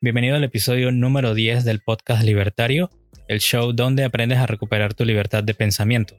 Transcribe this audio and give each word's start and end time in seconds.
Bienvenido 0.00 0.36
al 0.36 0.44
episodio 0.44 0.90
número 0.90 1.34
10 1.34 1.64
del 1.64 1.80
podcast 1.80 2.24
Libertario, 2.24 2.90
el 3.28 3.40
show 3.40 3.72
donde 3.72 4.02
aprendes 4.02 4.38
a 4.38 4.46
recuperar 4.46 4.94
tu 4.94 5.04
libertad 5.04 5.44
de 5.44 5.54
pensamiento. 5.54 6.16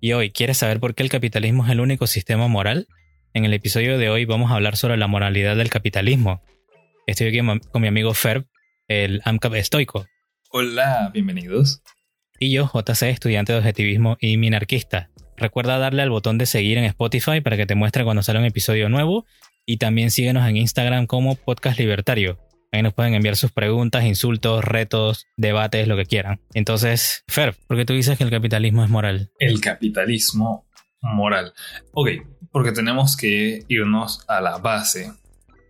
Y 0.00 0.12
hoy, 0.12 0.30
¿quieres 0.30 0.58
saber 0.58 0.80
por 0.80 0.94
qué 0.94 1.02
el 1.02 1.08
capitalismo 1.08 1.64
es 1.64 1.70
el 1.70 1.80
único 1.80 2.06
sistema 2.06 2.48
moral? 2.48 2.86
En 3.32 3.44
el 3.44 3.54
episodio 3.54 3.98
de 3.98 4.10
hoy 4.10 4.24
vamos 4.24 4.50
a 4.50 4.56
hablar 4.56 4.76
sobre 4.76 4.96
la 4.96 5.06
moralidad 5.06 5.56
del 5.56 5.70
capitalismo. 5.70 6.42
Estoy 7.06 7.28
aquí 7.28 7.40
con 7.70 7.82
mi 7.82 7.88
amigo 7.88 8.12
Ferb, 8.14 8.46
el 8.88 9.22
AMCAP 9.24 9.54
estoico. 9.54 10.06
Hola, 10.50 11.10
bienvenidos. 11.14 11.82
Y 12.38 12.52
yo, 12.52 12.70
JC, 12.72 13.04
estudiante 13.04 13.52
de 13.52 13.60
objetivismo 13.60 14.16
y 14.20 14.36
minarquista. 14.36 15.10
Recuerda 15.36 15.78
darle 15.78 16.02
al 16.02 16.10
botón 16.10 16.36
de 16.36 16.46
seguir 16.46 16.78
en 16.78 16.84
Spotify 16.84 17.40
para 17.40 17.56
que 17.56 17.66
te 17.66 17.74
muestre 17.74 18.04
cuando 18.04 18.22
sale 18.22 18.38
un 18.38 18.44
episodio 18.44 18.88
nuevo 18.88 19.24
y 19.66 19.78
también 19.78 20.10
síguenos 20.10 20.48
en 20.48 20.56
Instagram 20.56 21.06
como 21.06 21.36
Podcast 21.36 21.78
Libertario. 21.78 22.38
Ahí 22.72 22.82
nos 22.82 22.92
pueden 22.92 23.14
enviar 23.14 23.36
sus 23.36 23.52
preguntas, 23.52 24.04
insultos, 24.04 24.64
retos, 24.64 25.26
debates, 25.36 25.86
lo 25.86 25.96
que 25.96 26.06
quieran. 26.06 26.40
Entonces, 26.54 27.22
Fer, 27.28 27.54
¿por 27.68 27.76
qué 27.76 27.84
tú 27.84 27.92
dices 27.92 28.18
que 28.18 28.24
el 28.24 28.30
capitalismo 28.30 28.82
es 28.82 28.90
moral? 28.90 29.30
El 29.38 29.60
capitalismo 29.60 30.66
moral. 31.00 31.52
Ok, 31.92 32.08
porque 32.50 32.72
tenemos 32.72 33.16
que 33.16 33.64
irnos 33.68 34.24
a 34.26 34.40
la 34.40 34.58
base 34.58 35.12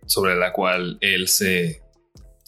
sobre 0.07 0.35
la 0.35 0.51
cual 0.51 0.97
él 1.01 1.27
se, 1.27 1.83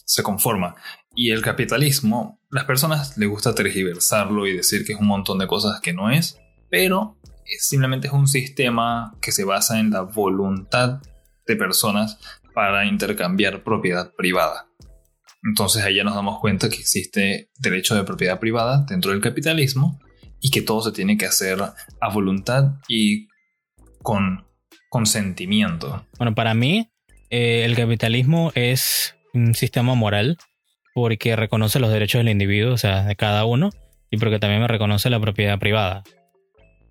se 0.04 0.22
conforma. 0.22 0.74
Y 1.14 1.30
el 1.30 1.42
capitalismo, 1.42 2.40
las 2.50 2.64
personas 2.64 3.16
les 3.16 3.28
gusta 3.28 3.54
tergiversarlo 3.54 4.46
y 4.46 4.56
decir 4.56 4.84
que 4.84 4.94
es 4.94 4.98
un 4.98 5.06
montón 5.06 5.38
de 5.38 5.46
cosas 5.46 5.80
que 5.80 5.92
no 5.92 6.10
es, 6.10 6.38
pero 6.68 7.16
simplemente 7.60 8.08
es 8.08 8.12
un 8.12 8.26
sistema 8.26 9.16
que 9.20 9.32
se 9.32 9.44
basa 9.44 9.78
en 9.78 9.90
la 9.90 10.02
voluntad 10.02 11.00
de 11.48 11.56
personas 11.56 12.18
para 12.54 12.86
intercambiar 12.86 13.64
propiedad 13.64 14.14
privada. 14.14 14.66
Entonces 15.42 15.84
ahí 15.84 15.96
ya 15.96 16.04
nos 16.04 16.14
damos 16.14 16.40
cuenta 16.40 16.68
que 16.68 16.76
existe 16.76 17.50
derecho 17.58 17.94
de 17.94 18.04
propiedad 18.04 18.38
privada 18.38 18.84
dentro 18.88 19.12
del 19.12 19.20
capitalismo 19.20 19.98
y 20.40 20.50
que 20.50 20.62
todo 20.62 20.82
se 20.82 20.92
tiene 20.92 21.16
que 21.16 21.26
hacer 21.26 21.58
a 21.60 22.12
voluntad 22.12 22.74
y 22.88 23.28
con 24.02 24.44
consentimiento. 24.88 26.06
Bueno, 26.18 26.34
para 26.34 26.54
mí 26.54 26.90
eh, 27.30 27.64
el 27.64 27.74
capitalismo 27.76 28.52
es 28.54 29.16
un 29.34 29.54
sistema 29.54 29.94
moral 29.94 30.38
porque 30.94 31.36
reconoce 31.36 31.78
los 31.78 31.90
derechos 31.90 32.20
del 32.20 32.30
individuo, 32.30 32.74
o 32.74 32.78
sea, 32.78 33.04
de 33.04 33.16
cada 33.16 33.44
uno, 33.44 33.70
y 34.10 34.16
porque 34.16 34.38
también 34.38 34.62
me 34.62 34.68
reconoce 34.68 35.10
la 35.10 35.20
propiedad 35.20 35.58
privada, 35.58 36.02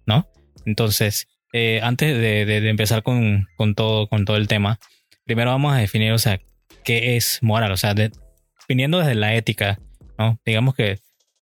¿no? 0.06 0.28
Entonces, 0.66 1.28
eh, 1.54 1.80
antes 1.84 2.18
de, 2.18 2.70
empezar 2.70 3.04
con, 3.04 3.48
todo, 3.76 4.08
el 4.36 4.48
tema, 4.48 4.80
primero 5.26 5.52
vamos 5.52 5.74
a 5.74 5.78
definir, 5.78 6.12
o 6.12 6.20
sea, 6.20 6.40
qué 6.84 7.16
es 7.16 7.40
moral, 7.42 7.72
o 7.72 7.78
sea, 7.78 7.94
definiendo 7.94 9.00
desde 9.00 9.16
la 9.16 9.36
ética, 9.36 9.80
¿no? 10.18 10.40
Digamos 10.46 10.76
que 10.76 11.00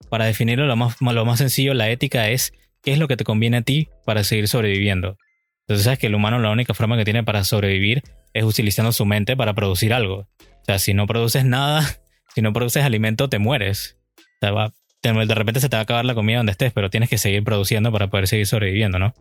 para 0.09 0.25
definirlo 0.25 0.65
lo 0.67 0.75
más, 0.75 0.95
lo 0.99 1.25
más 1.25 1.39
sencillo, 1.39 1.73
la 1.73 1.89
ética 1.89 2.29
es 2.29 2.53
qué 2.83 2.93
es 2.93 2.99
lo 2.99 3.07
que 3.07 3.17
te 3.17 3.23
conviene 3.23 3.57
a 3.57 3.61
ti 3.61 3.89
para 4.05 4.23
seguir 4.23 4.47
sobreviviendo. 4.47 5.17
Entonces 5.61 5.85
sabes 5.85 5.99
que 5.99 6.07
el 6.07 6.15
humano 6.15 6.37
la 6.39 6.51
única 6.51 6.73
forma 6.75 6.95
que 6.95 7.05
tiene 7.05 7.23
para 7.23 7.43
sobrevivir 7.43 8.03
es 8.33 8.43
utilizando 8.43 8.91
su 8.91 9.05
mente 9.05 9.35
para 9.35 9.53
producir 9.53 9.93
algo. 9.93 10.27
O 10.39 10.65
sea, 10.65 10.77
si 10.77 10.93
no 10.93 11.07
produces 11.07 11.45
nada, 11.45 11.83
si 12.35 12.41
no 12.41 12.53
produces 12.53 12.83
alimento, 12.83 13.29
te 13.29 13.39
mueres. 13.39 13.97
O 14.41 14.71
sea, 15.01 15.25
de 15.25 15.35
repente 15.35 15.59
se 15.59 15.69
te 15.69 15.75
va 15.75 15.81
a 15.81 15.83
acabar 15.83 16.05
la 16.05 16.13
comida 16.13 16.37
donde 16.37 16.51
estés, 16.51 16.71
pero 16.73 16.89
tienes 16.89 17.09
que 17.09 17.17
seguir 17.17 17.43
produciendo 17.43 17.91
para 17.91 18.07
poder 18.07 18.27
seguir 18.27 18.45
sobreviviendo, 18.45 18.99
¿no? 18.99 19.13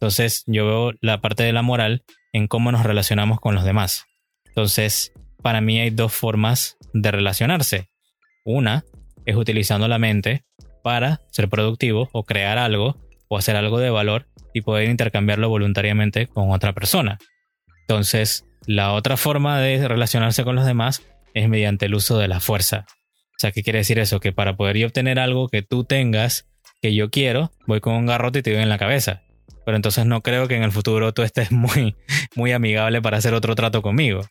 Entonces 0.00 0.44
yo 0.46 0.66
veo 0.66 0.92
la 1.02 1.20
parte 1.20 1.42
de 1.42 1.52
la 1.52 1.60
moral 1.60 2.04
en 2.32 2.48
cómo 2.48 2.72
nos 2.72 2.84
relacionamos 2.84 3.38
con 3.38 3.54
los 3.54 3.64
demás. 3.64 4.06
Entonces, 4.46 5.12
para 5.42 5.60
mí 5.60 5.78
hay 5.78 5.90
dos 5.90 6.14
formas 6.14 6.78
de 6.94 7.10
relacionarse. 7.10 7.90
Una 8.46 8.82
es 9.26 9.36
utilizando 9.36 9.88
la 9.88 9.98
mente 9.98 10.42
para 10.82 11.20
ser 11.30 11.50
productivo 11.50 12.08
o 12.12 12.24
crear 12.24 12.56
algo 12.56 12.96
o 13.28 13.36
hacer 13.36 13.56
algo 13.56 13.78
de 13.78 13.90
valor 13.90 14.26
y 14.54 14.62
poder 14.62 14.88
intercambiarlo 14.88 15.50
voluntariamente 15.50 16.26
con 16.26 16.50
otra 16.50 16.72
persona. 16.72 17.18
Entonces, 17.82 18.46
la 18.66 18.94
otra 18.94 19.18
forma 19.18 19.60
de 19.60 19.86
relacionarse 19.86 20.44
con 20.44 20.56
los 20.56 20.64
demás 20.64 21.02
es 21.34 21.46
mediante 21.50 21.84
el 21.86 21.94
uso 21.94 22.16
de 22.16 22.26
la 22.26 22.40
fuerza. 22.40 22.86
O 22.88 23.38
sea, 23.38 23.52
¿qué 23.52 23.62
quiere 23.62 23.80
decir 23.80 23.98
eso? 23.98 24.18
Que 24.18 24.32
para 24.32 24.56
poder 24.56 24.82
obtener 24.86 25.18
algo 25.18 25.48
que 25.48 25.60
tú 25.60 25.84
tengas, 25.84 26.48
que 26.80 26.94
yo 26.94 27.10
quiero, 27.10 27.52
voy 27.66 27.80
con 27.80 27.94
un 27.96 28.06
garrote 28.06 28.38
y 28.38 28.42
te 28.42 28.52
doy 28.52 28.62
en 28.62 28.70
la 28.70 28.78
cabeza 28.78 29.24
pero 29.64 29.76
entonces 29.76 30.06
no 30.06 30.22
creo 30.22 30.48
que 30.48 30.56
en 30.56 30.62
el 30.62 30.72
futuro 30.72 31.12
tú 31.12 31.22
estés 31.22 31.52
muy, 31.52 31.96
muy 32.34 32.52
amigable 32.52 33.02
para 33.02 33.18
hacer 33.18 33.34
otro 33.34 33.54
trato 33.54 33.82
conmigo. 33.82 34.26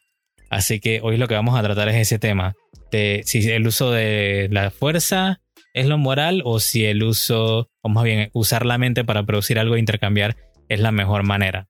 Así 0.50 0.80
que 0.80 1.00
hoy 1.04 1.18
lo 1.18 1.28
que 1.28 1.36
vamos 1.36 1.58
a 1.58 1.64
tratar 1.64 1.90
es 1.90 1.96
ese 1.96 2.18
tema, 2.18 2.56
de 2.92 3.22
si 3.26 3.48
el 3.52 3.68
uso 3.68 3.92
de 3.92 4.48
la 4.52 4.72
fuerza 4.72 5.42
es 5.74 5.86
lo 5.86 5.98
moral 5.98 6.42
o 6.44 6.60
si 6.60 6.86
el 6.86 7.04
uso, 7.04 7.70
o 7.82 7.90
más 7.90 8.04
bien 8.04 8.30
usar 8.34 8.66
la 8.66 8.78
mente 8.78 9.04
para 9.04 9.24
producir 9.24 9.60
algo 9.60 9.76
e 9.76 9.80
intercambiar 9.80 10.36
es 10.70 10.80
la 10.80 10.92
mejor 10.92 11.24
manera. 11.24 11.68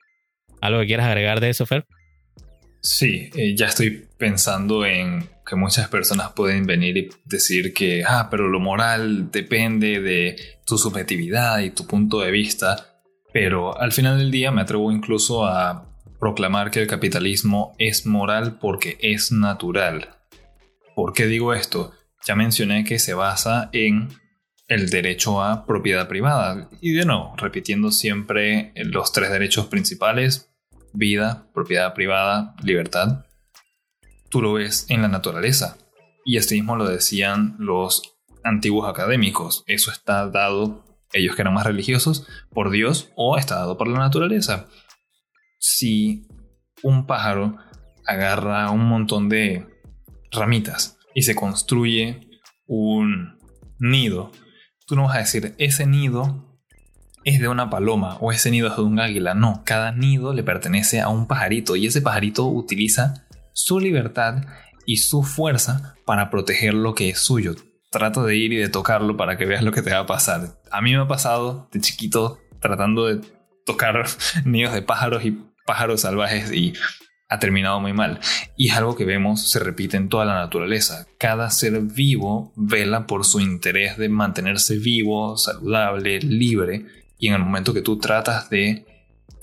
¿Algo 0.61 0.79
que 0.81 0.87
quieras 0.87 1.07
agregar 1.07 1.39
de 1.39 1.49
eso, 1.49 1.65
Fer? 1.65 1.85
Sí, 2.81 3.29
eh, 3.35 3.55
ya 3.55 3.67
estoy 3.67 4.07
pensando 4.17 4.85
en 4.85 5.27
que 5.45 5.55
muchas 5.55 5.89
personas 5.89 6.31
pueden 6.33 6.65
venir 6.65 6.97
y 6.97 7.09
decir 7.25 7.73
que, 7.73 8.03
ah, 8.05 8.27
pero 8.29 8.47
lo 8.47 8.59
moral 8.59 9.31
depende 9.31 9.99
de 9.99 10.35
tu 10.65 10.77
subjetividad 10.77 11.59
y 11.59 11.71
tu 11.71 11.85
punto 11.87 12.21
de 12.21 12.31
vista. 12.31 12.98
Pero 13.31 13.79
al 13.79 13.91
final 13.91 14.17
del 14.17 14.31
día 14.31 14.51
me 14.51 14.61
atrevo 14.61 14.91
incluso 14.91 15.45
a 15.45 15.85
proclamar 16.19 16.71
que 16.71 16.81
el 16.81 16.87
capitalismo 16.87 17.75
es 17.77 18.05
moral 18.05 18.57
porque 18.59 18.97
es 19.01 19.31
natural. 19.31 20.09
¿Por 20.95 21.13
qué 21.13 21.27
digo 21.27 21.53
esto? 21.53 21.93
Ya 22.25 22.35
mencioné 22.35 22.83
que 22.83 22.99
se 22.99 23.13
basa 23.13 23.69
en 23.71 24.09
el 24.67 24.89
derecho 24.89 25.41
a 25.41 25.65
propiedad 25.65 26.07
privada. 26.07 26.69
Y 26.81 26.91
de 26.91 27.05
nuevo, 27.05 27.33
repitiendo 27.37 27.91
siempre 27.91 28.73
los 28.75 29.11
tres 29.11 29.31
derechos 29.31 29.67
principales, 29.67 30.51
vida, 30.93 31.47
propiedad 31.53 31.93
privada, 31.93 32.55
libertad. 32.63 33.25
Tú 34.29 34.41
lo 34.41 34.53
ves 34.53 34.85
en 34.89 35.01
la 35.01 35.07
naturaleza. 35.07 35.77
Y 36.25 36.37
este 36.37 36.55
mismo 36.55 36.75
lo 36.75 36.87
decían 36.87 37.55
los 37.59 38.17
antiguos 38.43 38.89
académicos. 38.89 39.63
Eso 39.67 39.91
está 39.91 40.29
dado 40.29 40.83
ellos 41.13 41.35
que 41.35 41.41
eran 41.41 41.53
más 41.53 41.65
religiosos, 41.65 42.27
por 42.51 42.71
Dios 42.71 43.11
o 43.15 43.37
está 43.37 43.55
dado 43.55 43.77
por 43.77 43.87
la 43.87 43.99
naturaleza. 43.99 44.67
Si 45.57 46.27
un 46.83 47.05
pájaro 47.05 47.57
agarra 48.05 48.71
un 48.71 48.85
montón 48.85 49.29
de 49.29 49.67
ramitas 50.31 50.97
y 51.13 51.23
se 51.23 51.35
construye 51.35 52.21
un 52.67 53.37
nido, 53.79 54.31
tú 54.85 54.95
no 54.95 55.03
vas 55.03 55.15
a 55.15 55.19
decir, 55.19 55.55
ese 55.57 55.85
nido 55.85 56.59
es 57.25 57.39
de 57.39 57.47
una 57.47 57.69
paloma 57.69 58.17
o 58.21 58.31
ese 58.31 58.51
nido 58.51 58.69
es 58.69 58.75
de 58.75 58.83
un 58.83 58.99
águila. 58.99 59.33
No, 59.33 59.63
cada 59.65 59.91
nido 59.91 60.33
le 60.33 60.43
pertenece 60.43 61.01
a 61.01 61.09
un 61.09 61.27
pajarito 61.27 61.75
y 61.75 61.87
ese 61.87 62.01
pajarito 62.01 62.45
utiliza 62.45 63.25
su 63.53 63.79
libertad 63.79 64.43
y 64.85 64.97
su 64.97 65.23
fuerza 65.23 65.95
para 66.05 66.29
proteger 66.29 66.73
lo 66.73 66.95
que 66.95 67.09
es 67.09 67.19
suyo 67.19 67.55
trato 67.89 68.23
de 68.23 68.35
ir 68.35 68.53
y 68.53 68.57
de 68.57 68.69
tocarlo 68.69 69.17
para 69.17 69.37
que 69.37 69.45
veas 69.45 69.63
lo 69.63 69.71
que 69.71 69.81
te 69.81 69.91
va 69.91 69.99
a 69.99 70.05
pasar. 70.05 70.59
A 70.71 70.81
mí 70.81 70.93
me 70.93 71.01
ha 71.01 71.07
pasado 71.07 71.69
de 71.71 71.81
chiquito 71.81 72.39
tratando 72.59 73.07
de 73.07 73.21
tocar 73.65 74.05
nidos 74.45 74.73
de 74.73 74.81
pájaros 74.81 75.25
y 75.25 75.37
pájaros 75.65 76.01
salvajes 76.01 76.51
y 76.51 76.73
ha 77.29 77.39
terminado 77.39 77.79
muy 77.79 77.93
mal. 77.93 78.19
Y 78.57 78.69
es 78.69 78.77
algo 78.77 78.95
que 78.95 79.05
vemos 79.05 79.49
se 79.49 79.59
repite 79.59 79.97
en 79.97 80.09
toda 80.09 80.25
la 80.25 80.33
naturaleza. 80.33 81.05
Cada 81.19 81.49
ser 81.51 81.79
vivo 81.81 82.51
vela 82.55 83.05
por 83.05 83.23
su 83.25 83.39
interés 83.39 83.97
de 83.97 84.09
mantenerse 84.09 84.77
vivo, 84.77 85.37
saludable, 85.37 86.19
libre. 86.21 86.85
Y 87.19 87.27
en 87.27 87.35
el 87.35 87.41
momento 87.41 87.73
que 87.73 87.81
tú 87.81 87.99
tratas 87.99 88.49
de 88.49 88.85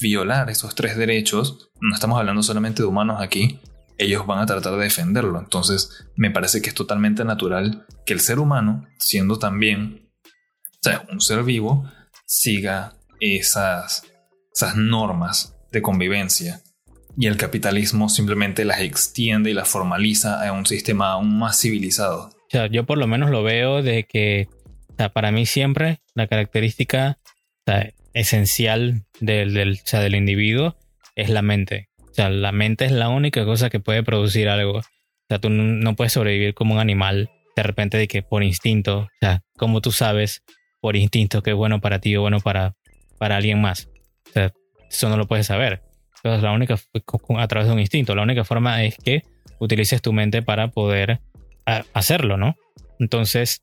violar 0.00 0.50
esos 0.50 0.74
tres 0.74 0.96
derechos, 0.96 1.70
no 1.80 1.94
estamos 1.94 2.18
hablando 2.18 2.42
solamente 2.42 2.82
de 2.82 2.88
humanos 2.88 3.20
aquí, 3.20 3.60
ellos 3.98 4.26
van 4.26 4.40
a 4.40 4.46
tratar 4.46 4.74
de 4.76 4.84
defenderlo. 4.84 5.38
Entonces, 5.38 6.06
me 6.16 6.30
parece 6.30 6.60
que 6.60 6.68
es 6.68 6.74
totalmente 6.74 7.24
natural 7.24 7.86
que 8.04 8.12
el 8.12 8.20
ser 8.20 8.38
humano, 8.38 8.86
siendo 8.98 9.38
también 9.38 10.10
un 11.10 11.20
ser 11.20 11.42
vivo, 11.42 11.90
siga 12.26 12.94
esas, 13.20 14.04
esas 14.54 14.76
normas 14.76 15.56
de 15.72 15.82
convivencia. 15.82 16.62
Y 17.18 17.26
el 17.26 17.36
capitalismo 17.36 18.08
simplemente 18.08 18.64
las 18.64 18.80
extiende 18.80 19.50
y 19.50 19.54
las 19.54 19.68
formaliza 19.68 20.46
a 20.46 20.52
un 20.52 20.66
sistema 20.66 21.12
aún 21.12 21.38
más 21.38 21.60
civilizado. 21.60 22.30
Sea, 22.50 22.66
yo 22.66 22.84
por 22.84 22.98
lo 22.98 23.06
menos 23.06 23.30
lo 23.30 23.42
veo 23.42 23.82
de 23.82 24.04
que 24.04 24.48
para 25.12 25.32
mí 25.32 25.46
siempre 25.46 26.00
la 26.14 26.26
característica 26.26 27.18
esencial 28.12 29.04
del, 29.20 29.54
del, 29.54 29.80
del 29.90 30.14
individuo 30.14 30.76
es 31.16 31.30
la 31.30 31.42
mente. 31.42 31.88
Sea, 32.16 32.30
la 32.30 32.50
mente 32.50 32.86
es 32.86 32.92
la 32.92 33.10
única 33.10 33.44
cosa 33.44 33.68
que 33.68 33.78
puede 33.78 34.02
producir 34.02 34.48
algo. 34.48 34.78
O 34.78 34.82
sea, 35.28 35.38
tú 35.38 35.50
no 35.50 35.96
puedes 35.96 36.14
sobrevivir 36.14 36.54
como 36.54 36.72
un 36.72 36.80
animal 36.80 37.30
de 37.54 37.62
repente 37.62 37.98
de 37.98 38.08
que 38.08 38.22
por 38.22 38.42
instinto, 38.42 39.00
o 39.00 39.08
sea, 39.20 39.42
como 39.58 39.82
tú 39.82 39.92
sabes 39.92 40.42
por 40.80 40.96
instinto 40.96 41.42
que 41.42 41.50
es 41.50 41.56
bueno 41.56 41.78
para 41.82 42.00
ti 42.00 42.16
o 42.16 42.22
bueno 42.22 42.40
para, 42.40 42.74
para 43.18 43.36
alguien 43.36 43.60
más. 43.60 43.90
O 44.28 44.32
sea, 44.32 44.50
eso 44.90 45.10
no 45.10 45.18
lo 45.18 45.26
puedes 45.26 45.46
saber. 45.46 45.82
Entonces, 46.16 46.42
la 46.42 46.52
única, 46.52 46.78
a 47.36 47.48
través 47.48 47.68
de 47.68 47.74
un 47.74 47.80
instinto, 47.80 48.14
la 48.14 48.22
única 48.22 48.44
forma 48.44 48.82
es 48.82 48.96
que 48.96 49.22
utilices 49.58 50.00
tu 50.00 50.14
mente 50.14 50.40
para 50.40 50.68
poder 50.68 51.20
hacerlo, 51.92 52.38
¿no? 52.38 52.56
Entonces, 52.98 53.62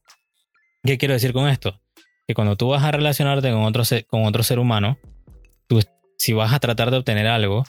¿qué 0.83 1.00
quiero 1.00 1.15
decir 1.15 1.33
con 1.33 1.47
esto? 1.50 1.81
Que 2.27 2.35
cuando 2.35 2.55
tú 2.55 2.67
vas 2.67 2.83
a 2.83 2.91
relacionarte 2.91 3.51
con 3.51 3.63
otro, 3.63 3.81
con 4.07 4.25
otro 4.25 4.44
ser 4.44 4.59
humano, 4.59 5.00
tú, 5.65 5.81
si 6.19 6.33
vas 6.33 6.53
a 6.53 6.59
tratar 6.59 6.91
de 6.91 6.97
obtener 6.97 7.25
algo, 7.25 7.63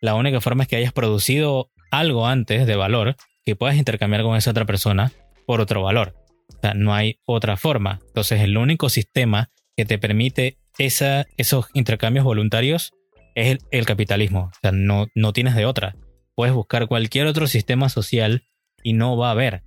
la 0.00 0.14
única 0.14 0.40
forma 0.40 0.64
es 0.64 0.68
que 0.68 0.76
hayas 0.76 0.92
producido 0.92 1.70
algo 1.90 2.26
antes 2.26 2.66
de 2.66 2.76
valor 2.76 3.16
que 3.44 3.56
puedas 3.56 3.76
intercambiar 3.76 4.22
con 4.22 4.36
esa 4.36 4.50
otra 4.50 4.64
persona 4.64 5.12
por 5.46 5.60
otro 5.60 5.82
valor. 5.82 6.14
O 6.48 6.60
sea, 6.60 6.74
no 6.74 6.94
hay 6.94 7.18
otra 7.24 7.56
forma. 7.56 8.00
Entonces, 8.06 8.40
el 8.40 8.56
único 8.56 8.88
sistema 8.88 9.50
que 9.76 9.84
te 9.84 9.98
permite 9.98 10.58
esa, 10.78 11.26
esos 11.36 11.66
intercambios 11.74 12.24
voluntarios 12.24 12.92
es 13.34 13.58
el, 13.70 13.86
capitalismo. 13.86 14.50
O 14.52 14.58
sea, 14.60 14.72
no, 14.72 15.06
no 15.14 15.32
tienes 15.32 15.54
de 15.54 15.66
otra. 15.66 15.94
Puedes 16.34 16.54
buscar 16.54 16.86
cualquier 16.86 17.26
otro 17.26 17.46
sistema 17.46 17.88
social 17.88 18.44
y 18.82 18.92
no 18.94 19.16
va 19.16 19.28
a 19.28 19.32
haber. 19.32 19.62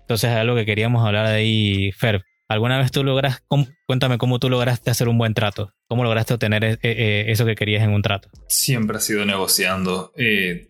Entonces, 0.00 0.30
es 0.30 0.36
algo 0.36 0.54
que 0.54 0.66
queríamos 0.66 1.06
hablar 1.06 1.28
de 1.28 1.34
ahí, 1.34 1.92
Fer. 1.92 2.22
¿Alguna 2.48 2.78
vez 2.78 2.92
tú 2.92 3.02
logras, 3.02 3.42
cuéntame 3.86 4.18
cómo 4.18 4.38
tú 4.38 4.50
lograste 4.50 4.90
hacer 4.90 5.08
un 5.08 5.16
buen 5.16 5.32
trato? 5.32 5.72
¿Cómo 5.88 6.04
lograste 6.04 6.34
obtener 6.34 6.64
eh, 6.64 6.78
eh, 6.82 7.24
eso 7.28 7.46
que 7.46 7.54
querías 7.54 7.82
en 7.82 7.90
un 7.90 8.02
trato? 8.02 8.28
Siempre 8.48 8.98
ha 8.98 9.00
sido 9.00 9.24
negociando. 9.24 10.12
Eh, 10.16 10.68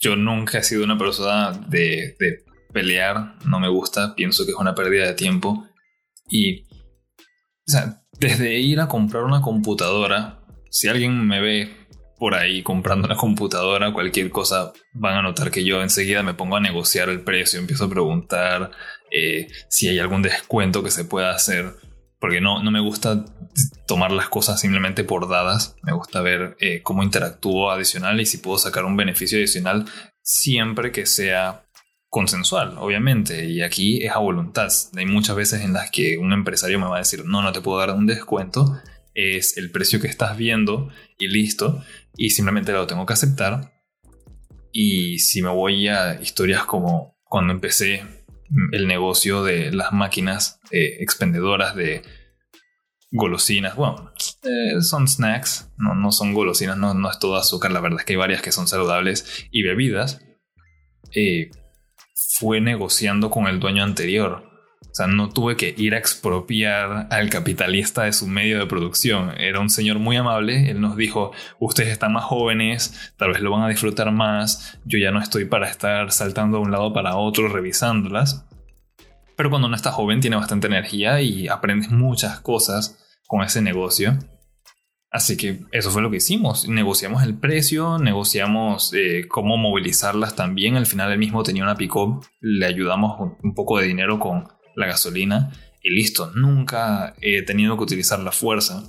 yo 0.00 0.16
nunca 0.16 0.58
he 0.58 0.62
sido 0.64 0.82
una 0.82 0.98
persona 0.98 1.52
de, 1.68 2.16
de, 2.18 2.44
pelear, 2.72 3.36
no 3.46 3.58
me 3.58 3.68
gusta, 3.68 4.14
pienso 4.14 4.44
que 4.44 4.52
es 4.52 4.56
una 4.56 4.74
pérdida 4.74 5.06
de 5.06 5.14
tiempo. 5.14 5.66
Y, 6.28 6.62
o 6.62 7.66
sea, 7.66 8.02
desde 8.18 8.58
ir 8.58 8.80
a 8.80 8.88
comprar 8.88 9.24
una 9.24 9.40
computadora, 9.40 10.40
si 10.70 10.88
alguien 10.88 11.26
me 11.26 11.40
ve 11.40 11.79
por 12.20 12.34
ahí 12.34 12.62
comprando 12.62 13.06
una 13.06 13.16
computadora, 13.16 13.94
cualquier 13.94 14.30
cosa, 14.30 14.74
van 14.92 15.16
a 15.16 15.22
notar 15.22 15.50
que 15.50 15.64
yo 15.64 15.82
enseguida 15.82 16.22
me 16.22 16.34
pongo 16.34 16.56
a 16.56 16.60
negociar 16.60 17.08
el 17.08 17.22
precio, 17.22 17.58
empiezo 17.58 17.86
a 17.86 17.88
preguntar 17.90 18.72
eh, 19.10 19.48
si 19.70 19.88
hay 19.88 19.98
algún 19.98 20.20
descuento 20.20 20.82
que 20.82 20.90
se 20.90 21.06
pueda 21.06 21.34
hacer, 21.34 21.76
porque 22.18 22.42
no, 22.42 22.62
no 22.62 22.70
me 22.70 22.80
gusta 22.80 23.24
tomar 23.88 24.12
las 24.12 24.28
cosas 24.28 24.60
simplemente 24.60 25.02
por 25.02 25.30
dadas, 25.30 25.76
me 25.82 25.94
gusta 25.94 26.20
ver 26.20 26.58
eh, 26.60 26.82
cómo 26.82 27.02
interactúo 27.02 27.70
adicional 27.70 28.20
y 28.20 28.26
si 28.26 28.36
puedo 28.36 28.58
sacar 28.58 28.84
un 28.84 28.98
beneficio 28.98 29.38
adicional 29.38 29.86
siempre 30.20 30.92
que 30.92 31.06
sea 31.06 31.64
consensual, 32.10 32.76
obviamente, 32.76 33.46
y 33.46 33.62
aquí 33.62 34.04
es 34.04 34.12
a 34.12 34.18
voluntad. 34.18 34.68
Hay 34.94 35.06
muchas 35.06 35.36
veces 35.36 35.62
en 35.62 35.72
las 35.72 35.90
que 35.90 36.18
un 36.18 36.34
empresario 36.34 36.78
me 36.78 36.86
va 36.86 36.96
a 36.96 36.98
decir, 36.98 37.24
no, 37.24 37.40
no 37.40 37.52
te 37.52 37.62
puedo 37.62 37.78
dar 37.78 37.92
un 37.94 38.06
descuento, 38.06 38.78
es 39.14 39.56
el 39.56 39.70
precio 39.70 40.00
que 40.00 40.06
estás 40.06 40.36
viendo 40.36 40.90
y 41.18 41.28
listo, 41.28 41.82
y 42.16 42.30
simplemente 42.30 42.72
lo 42.72 42.86
tengo 42.86 43.06
que 43.06 43.12
aceptar. 43.12 43.72
Y 44.72 45.18
si 45.18 45.42
me 45.42 45.50
voy 45.50 45.88
a 45.88 46.20
historias 46.20 46.64
como 46.64 47.16
cuando 47.24 47.52
empecé 47.52 48.04
el 48.72 48.86
negocio 48.86 49.42
de 49.42 49.72
las 49.72 49.92
máquinas 49.92 50.60
eh, 50.70 50.96
expendedoras 51.00 51.74
de 51.74 52.02
golosinas, 53.12 53.74
bueno, 53.76 54.12
eh, 54.42 54.80
son 54.82 55.08
snacks, 55.08 55.70
no, 55.76 55.94
no 55.94 56.12
son 56.12 56.34
golosinas, 56.34 56.76
no, 56.76 56.94
no, 56.94 57.10
es 57.10 57.18
todo 57.18 57.36
azúcar, 57.36 57.72
la 57.72 57.80
verdad 57.80 58.00
es 58.00 58.06
que 58.06 58.12
hay 58.12 58.18
varias 58.18 58.42
que 58.42 58.52
son 58.52 58.68
saludables 58.68 59.46
y 59.50 59.62
bebidas. 59.62 60.20
Eh, 61.14 61.50
fue 62.38 62.60
negociando 62.60 63.30
con 63.30 63.46
el 63.46 63.58
dueño 63.60 63.82
anterior 63.82 64.49
o 64.90 64.94
sea, 64.94 65.06
no 65.06 65.28
tuve 65.28 65.56
que 65.56 65.72
ir 65.76 65.94
a 65.94 65.98
expropiar 65.98 67.06
al 67.10 67.30
capitalista 67.30 68.02
de 68.02 68.12
su 68.12 68.26
medio 68.26 68.58
de 68.58 68.66
producción. 68.66 69.32
Era 69.38 69.60
un 69.60 69.70
señor 69.70 70.00
muy 70.00 70.16
amable. 70.16 70.68
Él 70.68 70.80
nos 70.80 70.96
dijo, 70.96 71.30
ustedes 71.60 71.90
están 71.90 72.12
más 72.12 72.24
jóvenes, 72.24 73.12
tal 73.16 73.30
vez 73.30 73.40
lo 73.40 73.52
van 73.52 73.62
a 73.62 73.68
disfrutar 73.68 74.10
más. 74.10 74.78
Yo 74.84 74.98
ya 74.98 75.12
no 75.12 75.20
estoy 75.20 75.44
para 75.44 75.70
estar 75.70 76.10
saltando 76.10 76.58
de 76.58 76.64
un 76.64 76.72
lado 76.72 76.92
para 76.92 77.14
otro 77.16 77.48
revisándolas. 77.48 78.46
Pero 79.36 79.48
cuando 79.48 79.68
uno 79.68 79.76
está 79.76 79.92
joven 79.92 80.20
tiene 80.20 80.36
bastante 80.36 80.66
energía 80.66 81.22
y 81.22 81.46
aprendes 81.46 81.90
muchas 81.90 82.40
cosas 82.40 82.98
con 83.28 83.42
ese 83.42 83.62
negocio. 83.62 84.18
Así 85.12 85.36
que 85.36 85.60
eso 85.70 85.90
fue 85.90 86.02
lo 86.02 86.10
que 86.10 86.18
hicimos. 86.18 86.68
Negociamos 86.68 87.22
el 87.22 87.38
precio, 87.38 87.98
negociamos 87.98 88.92
eh, 88.92 89.26
cómo 89.28 89.56
movilizarlas 89.56 90.34
también. 90.34 90.76
Al 90.76 90.86
final 90.86 91.12
él 91.12 91.18
mismo 91.18 91.44
tenía 91.44 91.62
una 91.62 91.76
pick 91.76 91.92
Le 92.40 92.66
ayudamos 92.66 93.32
un 93.42 93.54
poco 93.54 93.78
de 93.78 93.86
dinero 93.86 94.18
con 94.18 94.48
la 94.80 94.86
gasolina 94.86 95.52
y 95.82 95.90
listo, 95.90 96.30
nunca 96.34 97.14
he 97.20 97.42
tenido 97.42 97.76
que 97.76 97.84
utilizar 97.84 98.18
la 98.20 98.32
fuerza. 98.32 98.84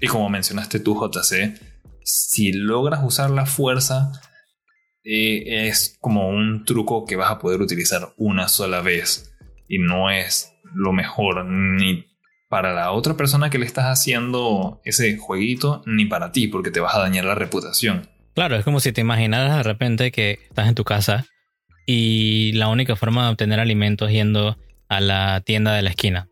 Y 0.00 0.06
como 0.06 0.28
mencionaste 0.28 0.80
tú, 0.80 0.94
JC, 0.94 1.58
si 2.04 2.52
logras 2.52 3.02
usar 3.02 3.30
la 3.30 3.46
fuerza, 3.46 4.12
eh, 5.02 5.66
es 5.68 5.96
como 6.00 6.28
un 6.28 6.64
truco 6.64 7.04
que 7.04 7.16
vas 7.16 7.30
a 7.30 7.38
poder 7.38 7.60
utilizar 7.60 8.12
una 8.16 8.48
sola 8.48 8.80
vez. 8.80 9.32
Y 9.68 9.78
no 9.78 10.10
es 10.10 10.52
lo 10.74 10.92
mejor 10.92 11.44
ni 11.46 12.04
para 12.48 12.72
la 12.72 12.92
otra 12.92 13.16
persona 13.16 13.50
que 13.50 13.58
le 13.58 13.66
estás 13.66 13.86
haciendo 13.86 14.80
ese 14.84 15.16
jueguito, 15.16 15.82
ni 15.84 16.04
para 16.04 16.30
ti, 16.30 16.46
porque 16.46 16.70
te 16.70 16.80
vas 16.80 16.94
a 16.94 17.00
dañar 17.00 17.24
la 17.24 17.34
reputación. 17.34 18.08
Claro, 18.34 18.56
es 18.56 18.64
como 18.64 18.78
si 18.80 18.92
te 18.92 19.00
imaginaras 19.00 19.56
de 19.56 19.62
repente 19.62 20.12
que 20.12 20.38
estás 20.48 20.68
en 20.68 20.74
tu 20.74 20.84
casa 20.84 21.26
y 21.86 22.52
la 22.52 22.68
única 22.68 22.94
forma 22.94 23.24
de 23.24 23.32
obtener 23.32 23.58
alimentos 23.58 24.10
yendo 24.10 24.58
a 24.88 25.00
la 25.00 25.40
tienda 25.40 25.74
de 25.74 25.82
la 25.82 25.90
esquina. 25.90 26.28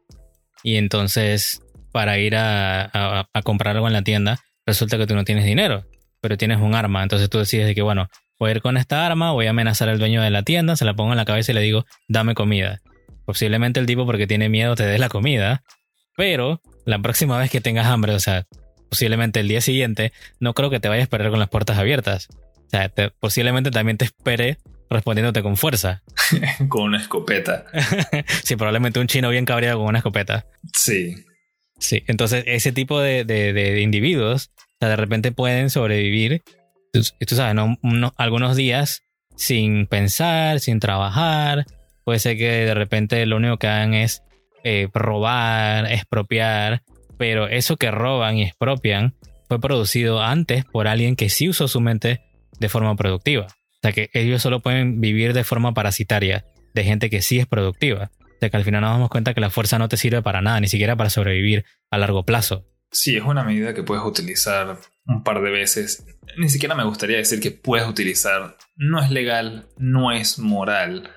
Y 0.62 0.76
entonces, 0.76 1.62
para 1.92 2.18
ir 2.18 2.34
a, 2.36 3.28
comprar 3.44 3.76
algo 3.76 3.86
en 3.86 3.92
la 3.92 4.02
tienda, 4.02 4.40
resulta 4.66 4.98
que 4.98 5.06
tú 5.06 5.14
no 5.14 5.24
tienes 5.24 5.44
dinero, 5.44 5.84
pero 6.20 6.36
tienes 6.36 6.58
un 6.58 6.74
arma. 6.74 7.02
Entonces 7.02 7.28
tú 7.28 7.38
decides 7.38 7.66
de 7.66 7.74
que, 7.74 7.82
bueno, 7.82 8.08
voy 8.38 8.50
a 8.50 8.52
ir 8.54 8.62
con 8.62 8.76
esta 8.76 9.06
arma, 9.06 9.32
voy 9.32 9.46
a 9.46 9.50
amenazar 9.50 9.88
al 9.88 9.98
dueño 9.98 10.22
de 10.22 10.30
la 10.30 10.42
tienda, 10.42 10.76
se 10.76 10.84
la 10.84 10.94
pongo 10.94 11.12
en 11.12 11.18
la 11.18 11.24
cabeza 11.24 11.52
y 11.52 11.54
le 11.54 11.60
digo, 11.60 11.84
dame 12.08 12.34
comida. 12.34 12.80
Posiblemente 13.24 13.80
el 13.80 13.86
tipo, 13.86 14.06
porque 14.06 14.26
tiene 14.26 14.48
miedo, 14.48 14.74
te 14.74 14.84
dé 14.84 14.98
la 14.98 15.08
comida, 15.08 15.62
pero 16.16 16.60
la 16.84 16.98
próxima 16.98 17.38
vez 17.38 17.50
que 17.50 17.60
tengas 17.60 17.86
hambre, 17.86 18.14
o 18.14 18.20
sea, 18.20 18.46
posiblemente 18.88 19.40
el 19.40 19.48
día 19.48 19.60
siguiente, 19.60 20.12
no 20.40 20.54
creo 20.54 20.70
que 20.70 20.80
te 20.80 20.88
vayas 20.88 21.02
a 21.02 21.04
esperar 21.04 21.30
con 21.30 21.38
las 21.38 21.48
puertas 21.48 21.78
abiertas. 21.78 22.28
O 22.30 22.70
sea, 22.70 22.90
posiblemente 23.20 23.70
también 23.70 23.98
te 23.98 24.06
espere 24.06 24.58
respondiéndote 24.94 25.42
con 25.42 25.56
fuerza. 25.56 26.02
con 26.68 26.84
una 26.84 26.98
escopeta. 26.98 27.66
sí, 28.44 28.56
probablemente 28.56 29.00
un 29.00 29.06
chino 29.06 29.28
bien 29.28 29.44
cabreado 29.44 29.78
con 29.78 29.88
una 29.88 29.98
escopeta. 29.98 30.46
Sí. 30.72 31.14
Sí, 31.78 32.02
entonces 32.06 32.44
ese 32.46 32.72
tipo 32.72 33.00
de, 33.00 33.24
de, 33.24 33.80
individuos 33.82 34.50
de 34.80 34.96
repente 34.96 35.32
pueden 35.32 35.70
sobrevivir, 35.70 36.42
tú, 36.92 37.00
tú 37.26 37.36
sabes, 37.36 37.60
algunos 38.16 38.56
días 38.56 39.02
sin 39.36 39.86
pensar, 39.86 40.60
sin 40.60 40.80
trabajar. 40.80 41.66
Puede 42.04 42.18
ser 42.18 42.36
que 42.36 42.50
de 42.50 42.74
repente 42.74 43.24
lo 43.26 43.36
único 43.36 43.56
que 43.58 43.66
hagan 43.66 43.94
es 43.94 44.22
eh, 44.62 44.88
robar, 44.92 45.90
expropiar, 45.90 46.82
pero 47.18 47.48
eso 47.48 47.76
que 47.76 47.90
roban 47.90 48.36
y 48.36 48.44
expropian 48.44 49.14
fue 49.48 49.60
producido 49.60 50.22
antes 50.22 50.64
por 50.64 50.86
alguien 50.86 51.16
que 51.16 51.28
sí 51.28 51.48
usó 51.48 51.68
su 51.68 51.80
mente 51.80 52.20
de 52.58 52.68
forma 52.68 52.94
productiva. 52.96 53.46
Sea 53.84 53.92
que 53.92 54.08
ellos 54.14 54.40
solo 54.40 54.60
pueden 54.60 55.02
vivir 55.02 55.34
de 55.34 55.44
forma 55.44 55.74
parasitaria 55.74 56.46
de 56.72 56.84
gente 56.84 57.10
que 57.10 57.20
sí 57.20 57.38
es 57.38 57.46
productiva. 57.46 58.10
O 58.18 58.38
sea 58.40 58.48
que 58.48 58.56
al 58.56 58.64
final 58.64 58.80
nos 58.80 58.92
damos 58.92 59.10
cuenta 59.10 59.34
que 59.34 59.42
la 59.42 59.50
fuerza 59.50 59.78
no 59.78 59.90
te 59.90 59.98
sirve 59.98 60.22
para 60.22 60.40
nada, 60.40 60.58
ni 60.58 60.68
siquiera 60.68 60.96
para 60.96 61.10
sobrevivir 61.10 61.66
a 61.90 61.98
largo 61.98 62.24
plazo. 62.24 62.64
Sí, 62.90 63.14
es 63.14 63.22
una 63.22 63.44
medida 63.44 63.74
que 63.74 63.82
puedes 63.82 64.02
utilizar 64.02 64.78
un 65.04 65.22
par 65.22 65.42
de 65.42 65.50
veces. 65.50 66.02
Ni 66.38 66.48
siquiera 66.48 66.74
me 66.74 66.84
gustaría 66.84 67.18
decir 67.18 67.40
que 67.40 67.50
puedes 67.50 67.86
utilizar. 67.86 68.56
No 68.74 69.02
es 69.02 69.10
legal, 69.10 69.66
no 69.76 70.12
es 70.12 70.38
moral. 70.38 71.10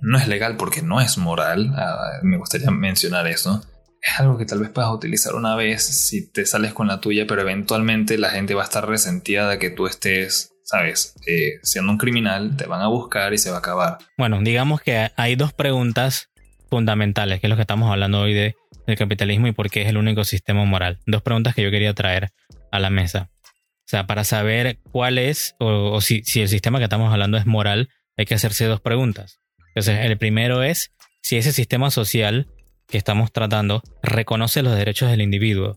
No 0.00 0.16
es 0.16 0.26
legal 0.26 0.56
porque 0.56 0.80
no 0.80 1.02
es 1.02 1.18
moral. 1.18 1.74
Ah, 1.76 2.20
me 2.22 2.38
gustaría 2.38 2.70
mencionar 2.70 3.26
eso. 3.26 3.62
Es 4.00 4.18
algo 4.18 4.38
que 4.38 4.46
tal 4.46 4.60
vez 4.60 4.70
puedas 4.70 4.90
utilizar 4.90 5.34
una 5.34 5.56
vez 5.56 5.82
si 5.82 6.32
te 6.32 6.46
sales 6.46 6.72
con 6.72 6.86
la 6.86 7.02
tuya, 7.02 7.26
pero 7.26 7.42
eventualmente 7.42 8.16
la 8.16 8.30
gente 8.30 8.54
va 8.54 8.62
a 8.62 8.64
estar 8.64 8.88
resentida 8.88 9.46
de 9.46 9.58
que 9.58 9.68
tú 9.68 9.86
estés 9.86 10.53
sabes, 10.64 11.14
eh, 11.26 11.60
siendo 11.62 11.92
un 11.92 11.98
criminal, 11.98 12.56
te 12.56 12.66
van 12.66 12.80
a 12.80 12.88
buscar 12.88 13.32
y 13.32 13.38
se 13.38 13.50
va 13.50 13.56
a 13.56 13.58
acabar. 13.60 13.98
Bueno, 14.18 14.40
digamos 14.42 14.80
que 14.80 15.10
hay 15.16 15.36
dos 15.36 15.52
preguntas 15.52 16.30
fundamentales, 16.68 17.40
que 17.40 17.46
es 17.46 17.50
lo 17.50 17.56
que 17.56 17.62
estamos 17.62 17.90
hablando 17.90 18.20
hoy 18.20 18.34
de, 18.34 18.56
del 18.86 18.96
capitalismo 18.96 19.46
y 19.46 19.52
por 19.52 19.70
qué 19.70 19.82
es 19.82 19.88
el 19.88 19.96
único 19.96 20.24
sistema 20.24 20.64
moral. 20.64 20.98
Dos 21.06 21.22
preguntas 21.22 21.54
que 21.54 21.62
yo 21.62 21.70
quería 21.70 21.94
traer 21.94 22.30
a 22.72 22.78
la 22.80 22.90
mesa. 22.90 23.30
O 23.40 23.86
sea, 23.86 24.06
para 24.06 24.24
saber 24.24 24.78
cuál 24.90 25.18
es, 25.18 25.54
o, 25.60 26.00
si, 26.00 26.22
si 26.24 26.40
el 26.40 26.48
sistema 26.48 26.78
que 26.78 26.84
estamos 26.84 27.12
hablando 27.12 27.36
es 27.36 27.46
moral, 27.46 27.90
hay 28.16 28.24
que 28.24 28.34
hacerse 28.34 28.64
dos 28.64 28.80
preguntas. 28.80 29.40
Entonces, 29.68 30.00
el 30.04 30.16
primero 30.16 30.62
es 30.62 30.92
si 31.20 31.36
ese 31.36 31.52
sistema 31.52 31.90
social 31.90 32.48
que 32.88 32.96
estamos 32.98 33.32
tratando 33.32 33.82
reconoce 34.02 34.62
los 34.62 34.74
derechos 34.74 35.10
del 35.10 35.20
individuo. 35.20 35.76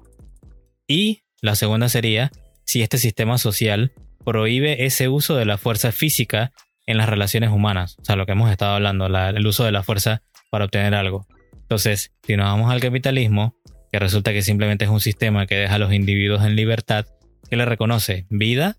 Y 0.87 1.23
la 1.41 1.55
segunda 1.55 1.89
sería 1.89 2.31
si 2.63 2.81
este 2.81 2.97
sistema 2.97 3.37
social 3.37 3.91
prohíbe 4.27 4.85
ese 4.85 5.07
uso 5.07 5.37
de 5.37 5.45
la 5.45 5.57
fuerza 5.57 5.93
física 5.93 6.51
en 6.85 6.97
las 6.97 7.07
relaciones 7.07 7.49
humanas. 7.49 7.95
O 8.01 8.03
sea, 8.03 8.17
lo 8.17 8.25
que 8.25 8.33
hemos 8.33 8.51
estado 8.51 8.73
hablando, 8.73 9.05
el 9.05 9.47
uso 9.47 9.63
de 9.63 9.71
la 9.71 9.83
fuerza 9.83 10.21
para 10.49 10.65
obtener 10.65 10.95
algo. 10.95 11.25
Entonces, 11.53 12.11
si 12.23 12.35
nos 12.35 12.47
vamos 12.47 12.69
al 12.69 12.81
capitalismo, 12.81 13.55
que 13.89 13.99
resulta 13.99 14.33
que 14.33 14.41
simplemente 14.41 14.83
es 14.83 14.91
un 14.91 14.99
sistema 14.99 15.47
que 15.47 15.55
deja 15.55 15.75
a 15.75 15.79
los 15.79 15.93
individuos 15.93 16.43
en 16.43 16.57
libertad, 16.57 17.05
que 17.49 17.55
le 17.55 17.63
reconoce 17.63 18.25
vida 18.29 18.75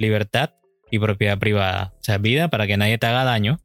libertad 0.00 0.50
y 0.90 0.98
propiedad 0.98 1.38
privada. 1.38 1.92
O 2.00 2.02
sea, 2.02 2.18
vida 2.18 2.48
para 2.48 2.66
que 2.66 2.76
nadie 2.76 2.98
te 2.98 3.06
haga 3.06 3.22
daño, 3.22 3.60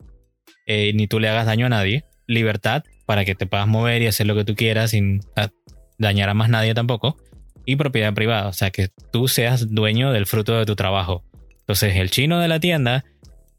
eh, 0.68 0.92
ni 0.94 1.08
tú 1.08 1.20
le 1.20 1.30
hagas 1.30 1.48
daño 1.48 1.66
a 1.66 1.70
nadie. 1.70 2.06
Libertad 2.28 2.84
para 3.08 3.26
que 3.26 3.34
te 3.34 3.48
puedas 3.48 3.66
mover 3.66 4.04
y 4.04 4.08
hacer 4.08 4.28
lo 4.28 4.36
que 4.36 4.46
tú 4.46 4.54
quieras 4.54 4.92
sin 4.92 5.22
dañar 5.98 6.30
a 6.30 6.36
más 6.36 6.50
nadie 6.50 6.76
tampoco. 6.76 7.18
Y 7.68 7.76
propiedad 7.76 8.14
privada, 8.14 8.48
o 8.48 8.54
sea, 8.54 8.72
que 8.72 8.88
tú 9.12 9.28
seas 9.28 9.70
dueño 9.70 10.12
del 10.12 10.26
fruto 10.26 10.58
de 10.58 10.66
tu 10.66 10.76
trabajo. 10.76 11.24
Entonces, 11.60 11.98
el 11.98 12.10
chino 12.10 12.40
de 12.40 12.48
la 12.48 12.62
tienda 12.62 13.04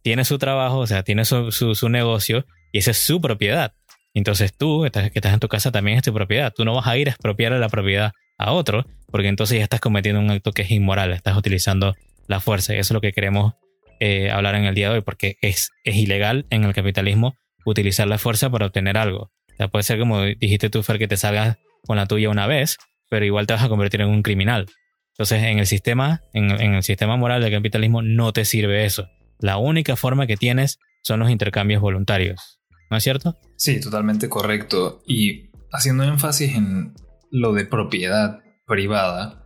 tiene 0.02 0.24
su 0.24 0.38
trabajo, 0.38 0.78
o 0.78 0.86
sea, 0.86 1.02
tiene 1.02 1.26
su, 1.26 1.52
su, 1.52 1.88
negocio 1.90 2.46
y 2.72 2.78
esa 2.78 2.92
es 2.92 2.98
su 2.98 3.20
propiedad. 3.20 3.74
Entonces 4.14 4.56
tú, 4.56 4.80
que 4.90 5.10
estás 5.14 5.34
en 5.34 5.40
tu 5.40 5.48
casa, 5.48 5.70
también 5.70 5.98
es 5.98 6.02
tu 6.02 6.14
propiedad. 6.14 6.52
Tú 6.56 6.64
no 6.64 6.74
vas 6.74 6.86
a 6.86 6.96
ir 6.96 7.08
a 7.08 7.10
expropiar 7.10 7.52
la 7.52 7.68
propiedad 7.68 8.12
a 8.38 8.52
otro, 8.52 8.86
porque 9.10 9.28
entonces 9.28 9.58
ya 9.58 9.64
estás 9.64 9.80
cometiendo 9.80 10.20
un 10.20 10.30
acto 10.30 10.52
que 10.52 10.62
es 10.62 10.70
inmoral, 10.70 11.12
estás 11.12 11.36
utilizando 11.36 11.94
la 12.26 12.40
fuerza. 12.40 12.74
Y 12.74 12.78
eso 12.78 12.92
es 12.92 12.94
lo 12.94 13.02
que 13.02 13.12
queremos 13.12 13.52
eh, 14.00 14.30
hablar 14.30 14.54
en 14.54 14.64
el 14.64 14.74
día 14.74 14.88
de 14.88 14.94
hoy, 14.94 15.00
porque 15.02 15.36
es, 15.42 15.70
es 15.84 15.96
ilegal 15.96 16.46
en 16.48 16.64
el 16.64 16.72
capitalismo 16.72 17.36
utilizar 17.66 18.08
la 18.08 18.16
fuerza 18.16 18.48
para 18.48 18.64
obtener 18.64 18.96
algo. 18.96 19.24
O 19.52 19.56
sea, 19.58 19.68
puede 19.68 19.82
ser 19.82 19.98
como 19.98 20.22
dijiste 20.22 20.70
tú, 20.70 20.82
Fer, 20.82 20.98
que 20.98 21.08
te 21.08 21.18
salgas 21.18 21.58
con 21.86 21.96
la 21.96 22.06
tuya 22.06 22.30
una 22.30 22.46
vez, 22.46 22.78
pero 23.08 23.24
igual 23.24 23.46
te 23.46 23.54
vas 23.54 23.62
a 23.62 23.68
convertir 23.68 24.00
en 24.00 24.08
un 24.08 24.22
criminal. 24.22 24.66
Entonces, 25.12 25.42
en 25.42 25.58
el 25.58 25.66
sistema, 25.66 26.22
en, 26.32 26.50
el 26.50 26.82
sistema 26.82 27.16
moral 27.16 27.42
del 27.42 27.52
capitalismo 27.52 28.02
no 28.02 28.32
te 28.32 28.44
sirve 28.44 28.84
eso. 28.84 29.08
La 29.40 29.56
única 29.56 29.96
forma 29.96 30.26
que 30.26 30.36
tienes 30.36 30.78
son 31.02 31.20
los 31.20 31.30
intercambios 31.30 31.80
voluntarios. 31.80 32.60
¿No 32.90 32.96
es 32.96 33.02
cierto? 33.02 33.36
Sí, 33.56 33.80
totalmente 33.80 34.28
correcto. 34.28 35.02
Y 35.06 35.50
haciendo 35.72 36.04
énfasis 36.04 36.54
en 36.54 36.94
lo 37.30 37.52
de 37.52 37.66
propiedad 37.66 38.40
privada, 38.66 39.44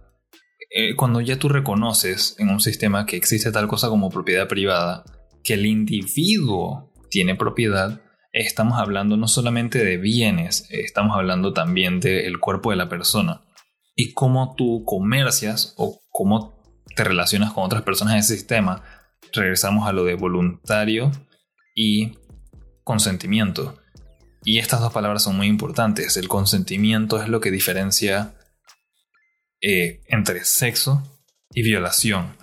eh, 0.71 0.95
cuando 0.95 1.21
ya 1.21 1.38
tú 1.38 1.49
reconoces 1.49 2.37
en 2.38 2.50
un 2.50 2.61
sistema 2.61 3.07
que 3.07 3.16
existe 3.16 3.50
tal 3.50 3.66
cosa 3.66 3.88
como 3.88 4.11
propiedad 4.11 4.49
privada, 4.49 5.04
que 5.42 5.54
el 5.54 5.66
individuo 5.66 6.92
tiene 7.11 7.35
propiedad, 7.35 8.02
estamos 8.33 8.78
hablando 8.78 9.16
no 9.16 9.28
solamente 9.28 9.85
de 9.85 9.97
bienes, 9.97 10.66
estamos 10.71 11.16
hablando 11.16 11.52
también 11.52 12.00
del 12.00 12.38
cuerpo 12.38 12.71
de 12.71 12.76
la 12.76 12.88
persona. 12.88 13.42
Y 13.95 14.13
cómo 14.13 14.55
tú 14.57 14.85
comercias 14.85 15.75
o 15.77 16.01
cómo 16.11 16.63
te 16.95 17.05
relacionas 17.05 17.53
con 17.53 17.65
otras 17.65 17.83
personas 17.83 18.15
en 18.15 18.21
ese 18.21 18.37
sistema. 18.37 18.83
Regresamos 19.33 19.87
a 19.87 19.93
lo 19.93 20.05
de 20.05 20.15
voluntario 20.15 21.11
y 21.75 22.19
consentimiento. 22.85 23.79
Y 24.45 24.59
estas 24.59 24.81
dos 24.81 24.93
palabras 24.93 25.23
son 25.23 25.37
muy 25.37 25.47
importantes. 25.47 26.17
El 26.17 26.29
consentimiento 26.29 27.23
es 27.23 27.29
lo 27.29 27.41
que 27.41 27.51
diferencia 27.51 28.35
eh, 29.61 30.01
entre 30.09 30.45
sexo 30.45 31.03
y 31.55 31.63
violación, 31.63 32.37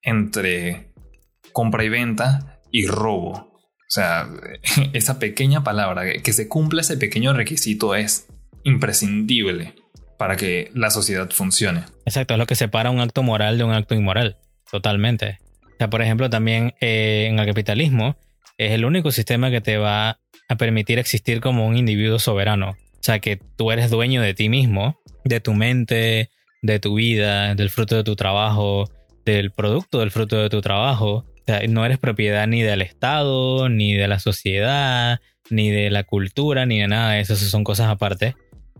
entre 0.00 0.94
compra 1.52 1.84
y 1.84 1.88
venta 1.90 2.60
y 2.70 2.86
robo. 2.86 3.30
O 3.32 3.94
sea, 3.94 4.28
esa 4.94 5.18
pequeña 5.18 5.62
palabra, 5.62 6.20
que 6.22 6.32
se 6.32 6.48
cumpla 6.48 6.80
ese 6.80 6.96
pequeño 6.96 7.34
requisito 7.34 7.94
es 7.94 8.28
imprescindible 8.64 9.81
para 10.22 10.36
que 10.36 10.70
la 10.72 10.88
sociedad 10.90 11.28
funcione. 11.30 11.82
Exacto, 12.06 12.34
es 12.34 12.38
lo 12.38 12.46
que 12.46 12.54
separa 12.54 12.92
un 12.92 13.00
acto 13.00 13.24
moral 13.24 13.58
de 13.58 13.64
un 13.64 13.72
acto 13.72 13.96
inmoral, 13.96 14.36
totalmente. 14.70 15.40
O 15.64 15.76
sea, 15.78 15.90
por 15.90 16.00
ejemplo, 16.00 16.30
también 16.30 16.74
eh, 16.80 17.26
en 17.28 17.40
el 17.40 17.46
capitalismo 17.46 18.14
es 18.56 18.70
el 18.70 18.84
único 18.84 19.10
sistema 19.10 19.50
que 19.50 19.60
te 19.60 19.78
va 19.78 20.20
a 20.48 20.56
permitir 20.56 21.00
existir 21.00 21.40
como 21.40 21.66
un 21.66 21.76
individuo 21.76 22.20
soberano. 22.20 22.70
O 22.70 23.00
sea, 23.00 23.18
que 23.18 23.36
tú 23.56 23.72
eres 23.72 23.90
dueño 23.90 24.22
de 24.22 24.32
ti 24.32 24.48
mismo, 24.48 24.96
de 25.24 25.40
tu 25.40 25.54
mente, 25.54 26.30
de 26.62 26.78
tu 26.78 26.94
vida, 26.94 27.56
del 27.56 27.70
fruto 27.70 27.96
de 27.96 28.04
tu 28.04 28.14
trabajo, 28.14 28.88
del 29.24 29.50
producto 29.50 29.98
del 29.98 30.12
fruto 30.12 30.40
de 30.40 30.50
tu 30.50 30.60
trabajo. 30.60 31.24
O 31.26 31.44
sea, 31.48 31.66
no 31.66 31.84
eres 31.84 31.98
propiedad 31.98 32.46
ni 32.46 32.62
del 32.62 32.82
Estado, 32.82 33.68
ni 33.68 33.94
de 33.94 34.06
la 34.06 34.20
sociedad, 34.20 35.18
ni 35.50 35.70
de 35.70 35.90
la 35.90 36.04
cultura, 36.04 36.64
ni 36.64 36.78
de 36.78 36.86
nada 36.86 37.14
de 37.14 37.22
eso. 37.22 37.32
Esas 37.32 37.48
son 37.48 37.64
cosas 37.64 37.88
aparte. 37.88 38.36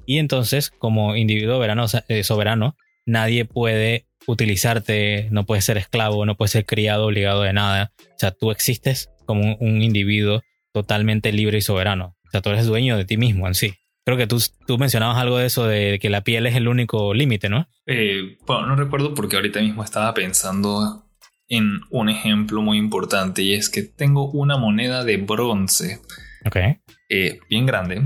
Y 0.07 0.19
entonces, 0.19 0.71
como 0.71 1.17
individuo 1.17 1.57
soberano, 1.57 1.87
eh, 2.09 2.25
soberano, 2.25 2.77
nadie 3.07 3.45
puede 3.45 4.07
utilizarte, 4.27 5.29
no 5.31 5.45
puedes 5.45 5.65
ser 5.65 5.79
esclavo, 5.79 6.27
no 6.27 6.37
puedes 6.37 6.53
ser 6.53 6.65
criado 6.65 7.07
obligado 7.07 7.43
de 7.43 7.53
nada. 7.53 7.93
O 8.01 8.19
sea, 8.19 8.31
tú 8.31 8.51
existes 8.51 9.11
como 9.27 9.57
un 9.57 9.83
individuo 9.83 10.43
totalmente 10.73 11.33
libre 11.33 11.59
y 11.59 11.63
soberano. 11.63 12.17
O 12.27 12.31
sea, 12.31 12.41
tú 12.41 12.51
eres 12.51 12.67
dueño 12.67 12.97
de 12.97 13.05
ti 13.05 13.17
mismo 13.17 13.47
en 13.47 13.55
sí. 13.55 13.75
Creo 14.05 14.17
que 14.17 14.27
tú, 14.27 14.43
tú 14.67 14.79
mencionabas 14.79 15.19
algo 15.19 15.39
de 15.39 15.47
eso, 15.47 15.67
de 15.67 15.99
que 16.01 16.11
la 16.11 16.23
piel 16.23 16.47
es 16.47 16.57
el 16.57 16.67
único 16.67 17.15
límite, 17.15 17.49
¿no? 17.49 17.69
Eh, 17.87 18.37
bueno, 18.47 18.67
no 18.67 18.77
recuerdo 18.77 19.15
porque 19.15 19.37
ahorita 19.37 19.61
mismo 19.61 19.85
estaba 19.85 20.13
pensando 20.13 21.05
en 21.49 21.81
un 21.91 22.09
ejemplo 22.09 22.63
muy 22.63 22.79
importante 22.79 23.43
y 23.43 23.55
es 23.55 23.69
que 23.69 23.83
tengo 23.83 24.31
una 24.31 24.57
moneda 24.57 25.05
de 25.05 25.19
bronce. 25.19 26.01
Okay. 26.45 26.79
Eh, 27.09 27.39
bien 27.49 27.67
grande, 27.67 28.03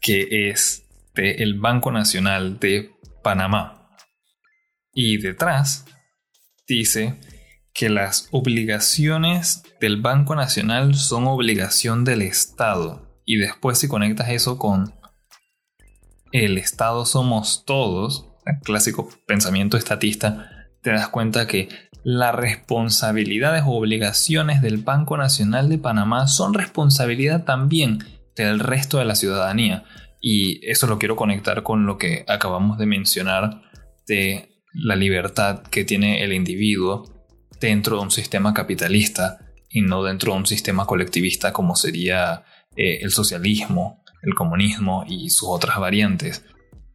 que 0.00 0.48
es 0.48 0.83
del 1.14 1.58
Banco 1.60 1.92
Nacional 1.92 2.58
de 2.58 2.92
Panamá. 3.22 3.88
Y 4.92 5.18
detrás 5.18 5.86
dice 6.66 7.20
que 7.72 7.88
las 7.88 8.28
obligaciones 8.30 9.62
del 9.80 10.00
Banco 10.00 10.34
Nacional 10.36 10.94
son 10.94 11.26
obligación 11.26 12.04
del 12.04 12.22
Estado. 12.22 13.20
Y 13.24 13.36
después 13.36 13.78
si 13.78 13.88
conectas 13.88 14.28
eso 14.30 14.58
con 14.58 14.94
el 16.32 16.58
Estado 16.58 17.06
somos 17.06 17.64
todos, 17.64 18.28
el 18.46 18.58
clásico 18.60 19.08
pensamiento 19.26 19.76
estatista, 19.76 20.68
te 20.82 20.90
das 20.90 21.08
cuenta 21.08 21.46
que 21.46 21.68
las 22.04 22.34
responsabilidades 22.34 23.62
o 23.64 23.70
obligaciones 23.70 24.60
del 24.60 24.78
Banco 24.78 25.16
Nacional 25.16 25.68
de 25.68 25.78
Panamá 25.78 26.26
son 26.26 26.52
responsabilidad 26.52 27.44
también 27.44 28.04
del 28.36 28.60
resto 28.60 28.98
de 28.98 29.06
la 29.06 29.14
ciudadanía. 29.14 29.84
Y 30.26 30.66
eso 30.70 30.86
lo 30.86 30.98
quiero 30.98 31.16
conectar 31.16 31.62
con 31.62 31.84
lo 31.84 31.98
que 31.98 32.24
acabamos 32.28 32.78
de 32.78 32.86
mencionar 32.86 33.60
de 34.06 34.62
la 34.72 34.96
libertad 34.96 35.62
que 35.64 35.84
tiene 35.84 36.24
el 36.24 36.32
individuo 36.32 37.04
dentro 37.60 37.96
de 37.96 38.02
un 38.04 38.10
sistema 38.10 38.54
capitalista 38.54 39.38
y 39.68 39.82
no 39.82 40.02
dentro 40.02 40.32
de 40.32 40.38
un 40.38 40.46
sistema 40.46 40.86
colectivista 40.86 41.52
como 41.52 41.76
sería 41.76 42.44
eh, 42.76 43.00
el 43.02 43.10
socialismo 43.10 44.04
el 44.24 44.34
comunismo 44.34 45.04
y 45.06 45.30
sus 45.30 45.48
otras 45.48 45.78
variantes. 45.78 46.44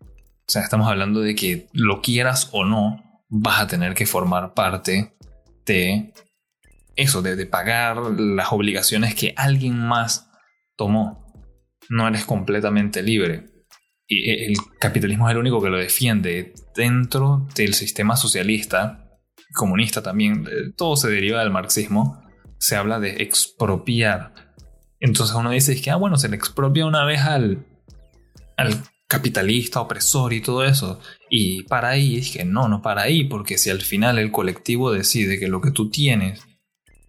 O 0.01 0.51
sea, 0.51 0.63
estamos 0.63 0.87
hablando 0.87 1.21
de 1.21 1.35
que 1.35 1.67
lo 1.73 2.01
quieras 2.01 2.49
o 2.51 2.65
no, 2.65 3.23
vas 3.29 3.61
a 3.61 3.67
tener 3.67 3.93
que 3.93 4.05
formar 4.05 4.53
parte 4.53 5.15
de 5.65 6.13
eso, 6.95 7.21
de, 7.21 7.45
pagar 7.45 7.97
las 7.97 8.51
obligaciones 8.51 9.13
que 9.15 9.33
alguien 9.37 9.79
más 9.79 10.29
tomó. 10.75 11.28
No 11.89 12.07
eres 12.07 12.25
completamente 12.25 13.03
libre. 13.03 13.49
Y 14.07 14.29
el 14.31 14.55
capitalismo 14.79 15.27
es 15.27 15.33
el 15.33 15.39
único 15.39 15.61
que 15.61 15.69
lo 15.69 15.77
defiende 15.77 16.53
dentro 16.75 17.47
del 17.55 17.73
sistema 17.73 18.15
socialista, 18.15 19.05
comunista 19.53 20.01
también, 20.01 20.47
todo 20.77 20.95
se 20.95 21.09
deriva 21.09 21.41
del 21.41 21.51
marxismo, 21.51 22.23
se 22.57 22.75
habla 22.75 22.99
de 22.99 23.21
expropiar 23.21 24.33
entonces 24.99 25.35
uno 25.35 25.51
dice 25.51 25.79
que, 25.81 25.91
ah, 25.91 25.95
bueno, 25.95 26.17
se 26.17 26.29
le 26.29 26.35
expropia 26.35 26.85
una 26.85 27.05
vez 27.05 27.21
al, 27.21 27.65
al 28.57 28.83
capitalista, 29.07 29.81
opresor 29.81 30.33
y 30.33 30.41
todo 30.41 30.65
eso. 30.65 30.99
Y 31.29 31.63
para 31.63 31.89
ahí, 31.89 32.17
es 32.17 32.31
que 32.31 32.43
no, 32.43 32.67
no 32.67 32.81
para 32.81 33.03
ahí, 33.03 33.23
porque 33.23 33.57
si 33.57 33.69
al 33.69 33.81
final 33.81 34.19
el 34.19 34.31
colectivo 34.31 34.91
decide 34.91 35.39
que 35.39 35.47
lo 35.47 35.61
que 35.61 35.71
tú 35.71 35.89
tienes 35.89 36.41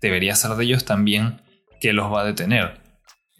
debería 0.00 0.36
ser 0.36 0.52
de 0.52 0.64
ellos 0.64 0.84
también, 0.84 1.42
¿qué 1.80 1.92
los 1.92 2.12
va 2.12 2.22
a 2.22 2.26
detener? 2.26 2.79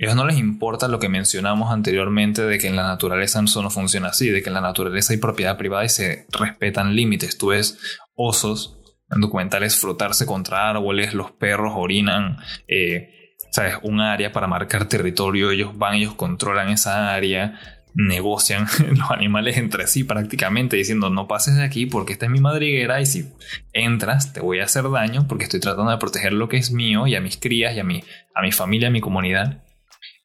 Ellos 0.01 0.17
no 0.17 0.25
les 0.25 0.39
importa 0.39 0.89
lo 0.89 0.99
que 0.99 1.11
mencionamos 1.11 1.71
anteriormente 1.71 2.41
de 2.41 2.57
que 2.57 2.69
en 2.69 2.75
la 2.75 2.85
naturaleza 2.85 3.43
eso 3.45 3.63
no 3.63 3.69
funciona 3.69 4.09
así, 4.09 4.31
de 4.31 4.43
que 4.43 4.49
en 4.49 4.55
la 4.55 4.63
naturaleza 4.63 5.13
hay 5.13 5.19
propiedad 5.19 5.59
privada 5.59 5.85
y 5.85 5.91
se 5.91 6.27
respetan 6.33 6.97
límites. 6.97 7.37
Tú 7.37 7.49
ves 7.49 7.79
osos 8.15 8.79
en 9.11 9.21
documentales 9.21 9.77
frotarse 9.77 10.25
contra 10.25 10.71
árboles, 10.71 11.13
los 11.13 11.33
perros 11.33 11.75
orinan. 11.77 12.39
Eh, 12.67 13.37
¿sabes? 13.51 13.75
Un 13.83 14.01
área 14.01 14.33
para 14.33 14.47
marcar 14.47 14.87
territorio, 14.87 15.51
ellos 15.51 15.77
van, 15.77 15.97
ellos 15.97 16.15
controlan 16.15 16.71
esa 16.71 17.13
área, 17.13 17.61
negocian 17.93 18.69
los 18.97 19.11
animales 19.11 19.59
entre 19.59 19.87
sí 19.87 20.05
prácticamente 20.05 20.79
diciendo 20.79 21.11
no 21.11 21.29
pases 21.29 21.57
de 21.57 21.65
aquí 21.65 21.85
porque 21.85 22.15
esta 22.15 22.25
es 22.25 22.33
mi 22.33 22.41
madriguera 22.41 23.03
y 23.03 23.07
si 23.07 23.29
entras 23.73 24.33
te 24.33 24.41
voy 24.41 24.61
a 24.61 24.65
hacer 24.65 24.89
daño 24.91 25.27
porque 25.27 25.45
estoy 25.45 25.61
tratando 25.61 25.91
de 25.91 25.99
proteger 25.99 26.33
lo 26.33 26.49
que 26.49 26.57
es 26.57 26.71
mío 26.71 27.07
y 27.07 27.17
a 27.17 27.21
mis 27.21 27.37
crías 27.37 27.75
y 27.75 27.81
a 27.81 27.85
mi, 27.85 28.03
a 28.35 28.41
mi 28.41 28.53
familia, 28.53 28.89
a 28.89 28.93
mi 28.93 29.01
comunidad. 29.01 29.63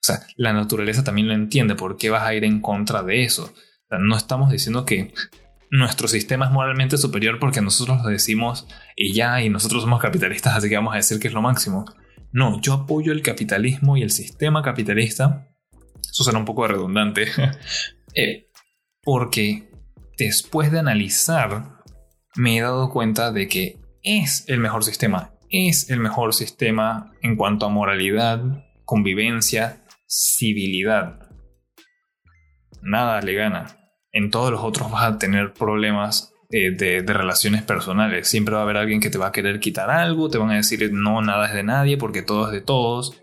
O 0.06 0.14
sea, 0.14 0.28
la 0.38 0.54
naturaleza 0.54 1.04
también 1.04 1.28
lo 1.28 1.34
entiende, 1.34 1.74
¿por 1.74 1.98
qué 1.98 2.12
vas 2.12 2.22
a 2.24 2.36
ir 2.36 2.44
en 2.44 2.62
contra 2.62 3.02
de 3.02 3.24
eso? 3.24 3.52
no 3.98 4.18
estamos 4.18 4.50
diciendo 4.50 4.86
que 4.86 5.14
nuestro 5.72 6.08
sistema 6.08 6.46
es 6.46 6.52
moralmente 6.52 6.98
superior 6.98 7.40
porque 7.40 7.62
nosotros 7.62 8.04
lo 8.04 8.10
decimos 8.10 8.68
y 8.96 9.14
ya, 9.14 9.42
y 9.42 9.50
nosotros 9.50 9.84
somos 9.84 10.02
capitalistas, 10.02 10.56
así 10.56 10.70
que 10.70 10.76
vamos 10.76 10.94
a 10.94 10.98
decir 10.98 11.20
que 11.20 11.28
es 11.28 11.34
lo 11.34 11.42
máximo. 11.42 11.86
No, 12.32 12.60
yo 12.62 12.74
apoyo 12.74 13.14
el 13.14 13.22
capitalismo 13.22 13.98
y 13.98 14.04
el 14.04 14.12
sistema 14.12 14.62
capitalista. 14.62 15.48
Eso 16.02 16.24
será 16.24 16.38
un 16.38 16.46
poco 16.46 16.68
redundante. 16.68 17.28
Eh, 18.18 18.48
porque 19.04 19.70
después 20.18 20.72
de 20.72 20.80
analizar, 20.80 21.82
me 22.38 22.58
he 22.58 22.62
dado 22.62 22.90
cuenta 22.90 23.34
de 23.34 23.50
que 23.50 23.78
es 24.04 24.46
el 24.48 24.62
mejor 24.62 24.86
sistema. 24.86 25.34
Es 25.50 25.90
el 25.90 26.00
mejor 26.00 26.34
sistema 26.34 27.12
en 27.22 27.36
cuanto 27.36 27.66
a 27.66 27.70
moralidad, 27.70 28.42
convivencia, 28.86 29.85
civilidad. 30.08 31.20
Nada 32.82 33.22
le 33.22 33.34
gana. 33.34 33.78
En 34.12 34.32
todos 34.32 34.52
los 34.52 34.62
otros 34.62 34.92
vas 34.92 35.04
a 35.04 35.18
tener 35.18 35.54
problemas 35.54 36.34
eh, 36.52 36.72
de, 36.72 37.02
relaciones 37.02 37.64
personales. 37.64 38.28
Siempre 38.28 38.54
va 38.54 38.62
a 38.62 38.64
haber 38.64 38.78
alguien 38.78 39.02
que 39.02 39.10
te 39.10 39.18
va 39.18 39.28
a 39.28 39.32
querer 39.32 39.60
quitar 39.60 39.90
algo, 39.90 40.30
te 40.30 40.38
van 40.38 40.52
a 40.52 40.56
decir 40.56 40.90
no, 40.94 41.22
nada 41.22 41.48
es 41.48 41.54
de 41.54 41.64
nadie 41.64 41.98
porque 41.98 42.22
todo 42.22 42.46
es 42.46 42.52
de 42.52 42.62
todos. 42.62 43.20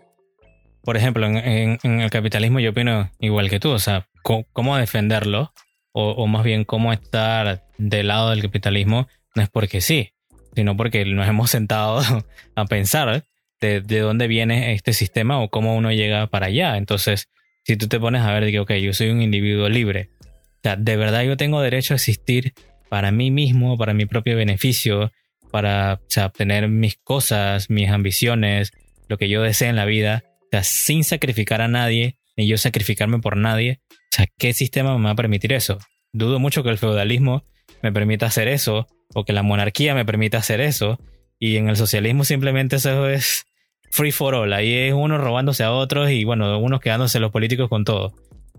Por 0.83 0.97
ejemplo, 0.97 1.25
en, 1.25 1.79
el 1.81 2.09
capitalismo 2.09 2.59
yo 2.59 2.71
opino 2.71 3.09
igual 3.19 3.49
que 3.49 3.61
tú, 3.61 3.69
o 3.69 3.79
sea, 3.79 4.09
cómo, 4.21 4.75
defenderlo, 4.75 5.53
o, 5.93 6.27
más 6.27 6.43
bien 6.43 6.65
cómo 6.65 6.91
estar 6.91 7.63
del 7.77 8.09
lado 8.09 8.31
del 8.31 8.41
capitalismo, 8.41 9.07
no 9.35 9.41
es 9.41 9.49
porque 9.49 9.79
sí, 9.79 10.11
sino 10.53 10.75
porque 10.75 11.05
nos 11.05 11.27
hemos 11.27 11.49
sentado 11.49 12.01
a 12.55 12.65
pensar 12.65 13.23
de, 13.67 13.81
de, 13.81 13.99
dónde 13.99 14.27
viene 14.27 14.73
este 14.73 14.93
sistema 14.93 15.39
o 15.39 15.49
cómo 15.49 15.75
uno 15.75 15.91
llega 15.91 16.27
para 16.27 16.47
allá. 16.47 16.77
Entonces, 16.77 17.29
si 17.63 17.77
tú 17.77 17.87
te 17.87 17.99
pones 17.99 18.21
a 18.21 18.33
ver 18.33 18.45
de 18.45 18.51
que, 18.51 18.59
ok, 18.59 18.73
yo 18.73 18.93
soy 18.93 19.09
un 19.09 19.21
individuo 19.21 19.69
libre, 19.69 20.09
o 20.19 20.59
sea, 20.63 20.75
de 20.75 20.95
verdad 20.97 21.23
yo 21.23 21.37
tengo 21.37 21.61
derecho 21.61 21.93
a 21.93 21.95
existir 21.95 22.53
para 22.89 23.11
mí 23.11 23.31
mismo, 23.31 23.77
para 23.77 23.93
mi 23.93 24.05
propio 24.05 24.35
beneficio, 24.35 25.11
para 25.51 25.99
obtener 26.25 26.67
mis 26.67 26.97
cosas, 26.97 27.69
mis 27.69 27.89
ambiciones, 27.89 28.71
lo 29.07 29.17
que 29.17 29.29
yo 29.29 29.41
desee 29.41 29.69
en 29.69 29.75
la 29.75 29.85
vida, 29.85 30.23
o 30.41 30.47
sea, 30.51 30.63
sin 30.63 31.03
sacrificar 31.03 31.61
a 31.61 31.67
nadie, 31.67 32.17
ni 32.35 32.47
yo 32.47 32.57
sacrificarme 32.57 33.19
por 33.19 33.37
nadie. 33.37 33.81
O 33.91 34.15
sea, 34.15 34.27
¿qué 34.37 34.53
sistema 34.53 34.97
me 34.97 35.05
va 35.05 35.11
a 35.11 35.15
permitir 35.15 35.53
eso? 35.53 35.79
Dudo 36.11 36.39
mucho 36.39 36.63
que 36.63 36.69
el 36.69 36.77
feudalismo 36.77 37.43
me 37.81 37.91
permita 37.91 38.27
hacer 38.27 38.47
eso, 38.47 38.87
o 39.13 39.25
que 39.25 39.33
la 39.33 39.43
monarquía 39.43 39.95
me 39.95 40.05
permita 40.05 40.37
hacer 40.37 40.61
eso, 40.61 40.99
y 41.39 41.57
en 41.57 41.69
el 41.69 41.75
socialismo 41.75 42.23
simplemente 42.23 42.77
eso 42.77 43.09
es 43.09 43.45
free 43.93 44.11
for 44.11 44.33
all. 44.33 44.51
Ahí 44.53 44.73
es 44.73 44.93
uno 44.93 45.19
robándose 45.19 45.63
a 45.63 45.71
otros 45.71 46.09
y 46.09 46.23
bueno, 46.23 46.57
unos 46.57 46.81
quedándose 46.81 47.19
los 47.19 47.31
políticos 47.31 47.69
con 47.69 47.85
todo. 47.85 48.13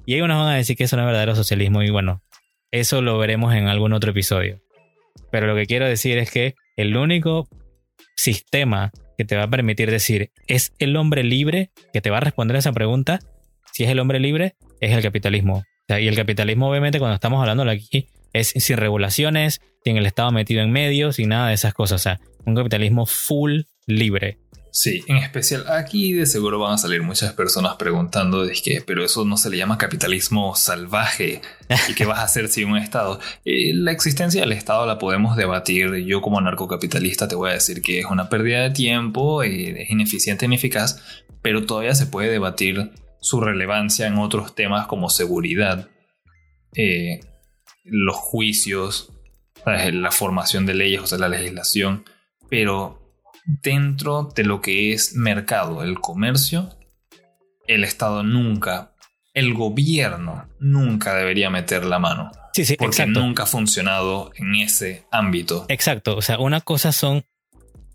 Y 0.06 0.14
hay 0.14 0.20
unos 0.20 0.38
van 0.38 0.52
a 0.52 0.56
decir 0.56 0.76
que 0.76 0.84
eso 0.84 0.96
no 0.96 1.02
es 1.02 1.06
verdadero 1.06 1.34
socialismo 1.34 1.82
y 1.82 1.90
bueno, 1.90 2.22
eso 2.70 3.02
lo 3.02 3.18
veremos 3.18 3.52
en 3.52 3.66
algún 3.66 3.92
otro 3.94 4.12
episodio. 4.12 4.60
Pero 5.32 5.48
lo 5.48 5.56
que 5.56 5.66
quiero 5.66 5.88
decir 5.88 6.18
es 6.18 6.30
que 6.30 6.54
el 6.76 6.96
único 6.96 7.48
sistema 8.16 8.92
que 9.18 9.24
te 9.24 9.36
va 9.36 9.44
a 9.44 9.50
permitir 9.50 9.90
decir, 9.90 10.30
¿es 10.46 10.72
el 10.78 10.96
hombre 10.96 11.24
libre 11.24 11.70
que 11.92 12.00
te 12.00 12.10
va 12.10 12.18
a 12.18 12.20
responder 12.20 12.54
a 12.54 12.60
esa 12.60 12.72
pregunta? 12.72 13.18
Si 13.72 13.82
es 13.82 13.90
el 13.90 13.98
hombre 13.98 14.20
libre, 14.20 14.54
es 14.80 14.92
el 14.92 15.02
capitalismo. 15.02 15.64
y 15.88 16.06
el 16.06 16.14
capitalismo, 16.14 16.70
obviamente, 16.70 17.00
cuando 17.00 17.16
estamos 17.16 17.40
hablando 17.40 17.68
aquí, 17.68 18.08
es 18.32 18.48
sin 18.56 18.76
regulaciones, 18.76 19.60
sin 19.84 19.96
el 19.96 20.06
Estado 20.06 20.30
metido 20.30 20.62
en 20.62 20.70
medio, 20.70 21.12
sin 21.12 21.30
nada 21.30 21.48
de 21.48 21.54
esas 21.54 21.74
cosas. 21.74 22.00
O 22.00 22.04
sea, 22.04 22.20
un 22.46 22.54
capitalismo 22.54 23.04
full 23.06 23.62
libre. 23.86 24.38
Sí, 24.76 25.04
en 25.06 25.18
especial 25.18 25.66
aquí 25.68 26.14
de 26.14 26.26
seguro 26.26 26.58
van 26.58 26.72
a 26.72 26.78
salir 26.78 27.00
muchas 27.00 27.32
personas 27.32 27.76
preguntando 27.76 28.44
de 28.44 28.54
que, 28.54 28.82
pero 28.84 29.04
eso 29.04 29.24
no 29.24 29.36
se 29.36 29.48
le 29.48 29.56
llama 29.56 29.78
capitalismo 29.78 30.56
salvaje. 30.56 31.42
¿Y 31.88 31.94
qué 31.94 32.04
vas 32.06 32.18
a 32.18 32.24
hacer 32.24 32.48
sin 32.48 32.70
un 32.70 32.78
Estado? 32.78 33.20
Eh, 33.44 33.72
la 33.72 33.92
existencia 33.92 34.40
del 34.40 34.50
Estado 34.50 34.84
la 34.84 34.98
podemos 34.98 35.36
debatir. 35.36 35.94
Yo 36.06 36.20
como 36.20 36.40
narcocapitalista 36.40 37.28
te 37.28 37.36
voy 37.36 37.50
a 37.50 37.52
decir 37.52 37.82
que 37.82 38.00
es 38.00 38.06
una 38.06 38.28
pérdida 38.28 38.62
de 38.62 38.70
tiempo, 38.70 39.44
eh, 39.44 39.82
es 39.82 39.90
ineficiente, 39.90 40.46
ineficaz, 40.46 41.00
pero 41.40 41.64
todavía 41.64 41.94
se 41.94 42.06
puede 42.06 42.30
debatir 42.30 42.90
su 43.20 43.40
relevancia 43.40 44.08
en 44.08 44.18
otros 44.18 44.56
temas 44.56 44.88
como 44.88 45.08
seguridad, 45.08 45.88
eh, 46.74 47.20
los 47.84 48.16
juicios, 48.16 49.12
la 49.64 50.10
formación 50.10 50.66
de 50.66 50.74
leyes, 50.74 51.00
o 51.00 51.06
sea, 51.06 51.18
la 51.18 51.28
legislación, 51.28 52.04
pero 52.50 53.03
dentro 53.44 54.30
de 54.34 54.44
lo 54.44 54.60
que 54.60 54.92
es 54.92 55.14
mercado, 55.14 55.82
el 55.82 56.00
comercio, 56.00 56.70
el 57.66 57.84
Estado 57.84 58.22
nunca, 58.22 58.92
el 59.32 59.54
gobierno 59.54 60.48
nunca 60.58 61.14
debería 61.14 61.50
meter 61.50 61.84
la 61.84 61.98
mano. 61.98 62.30
Sí, 62.52 62.64
sí, 62.64 62.76
porque 62.76 63.06
nunca 63.06 63.42
ha 63.42 63.46
funcionado 63.46 64.30
en 64.36 64.54
ese 64.54 65.06
ámbito. 65.10 65.66
Exacto, 65.68 66.16
o 66.16 66.22
sea, 66.22 66.38
una 66.38 66.60
cosa 66.60 66.92
son 66.92 67.24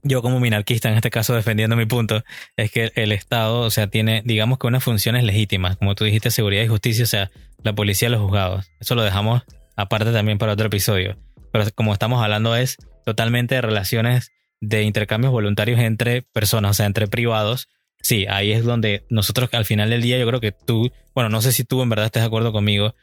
yo 0.01 0.21
como 0.21 0.39
minarquista 0.39 0.89
en 0.89 0.95
este 0.95 1.09
caso 1.09 1.35
defendiendo 1.35 1.75
mi 1.75 1.85
punto, 1.85 2.23
es 2.55 2.71
que 2.71 2.91
el 2.95 3.12
Estado, 3.12 3.62
o 3.62 3.69
sea, 3.69 3.88
tiene, 3.88 4.21
digamos 4.25 4.57
que 4.57 4.67
unas 4.67 4.83
funciones 4.83 5.23
legítimas, 5.23 5.77
como 5.77 5.95
tú 5.95 6.05
dijiste, 6.05 6.31
seguridad 6.31 6.63
y 6.63 6.67
justicia, 6.67 7.03
o 7.03 7.07
sea, 7.07 7.31
la 7.63 7.73
policía 7.73 8.07
y 8.07 8.12
los 8.12 8.21
juzgados. 8.21 8.71
Eso 8.79 8.95
lo 8.95 9.03
dejamos 9.03 9.43
aparte 9.75 10.12
también 10.12 10.38
para 10.38 10.53
otro 10.53 10.67
episodio. 10.67 11.17
Pero 11.51 11.65
como 11.75 11.93
estamos 11.93 12.23
hablando 12.23 12.55
es 12.55 12.77
totalmente 13.05 13.55
de 13.55 13.62
relaciones 13.62 14.31
de 14.61 14.83
intercambios 14.83 15.31
voluntarios 15.31 15.79
entre 15.79 16.21
personas, 16.21 16.71
o 16.71 16.73
sea, 16.73 16.85
entre 16.85 17.07
privados, 17.07 17.67
sí, 18.01 18.25
ahí 18.29 18.51
es 18.51 18.63
donde 18.63 19.05
nosotros 19.09 19.49
al 19.53 19.65
final 19.65 19.89
del 19.89 20.01
día 20.01 20.17
yo 20.17 20.27
creo 20.27 20.41
que 20.41 20.51
tú, 20.51 20.91
bueno, 21.13 21.29
no 21.29 21.41
sé 21.41 21.51
si 21.51 21.63
tú 21.63 21.81
en 21.81 21.89
verdad 21.89 22.05
estás 22.05 22.23
de 22.23 22.27
acuerdo 22.27 22.51
conmigo, 22.51 22.95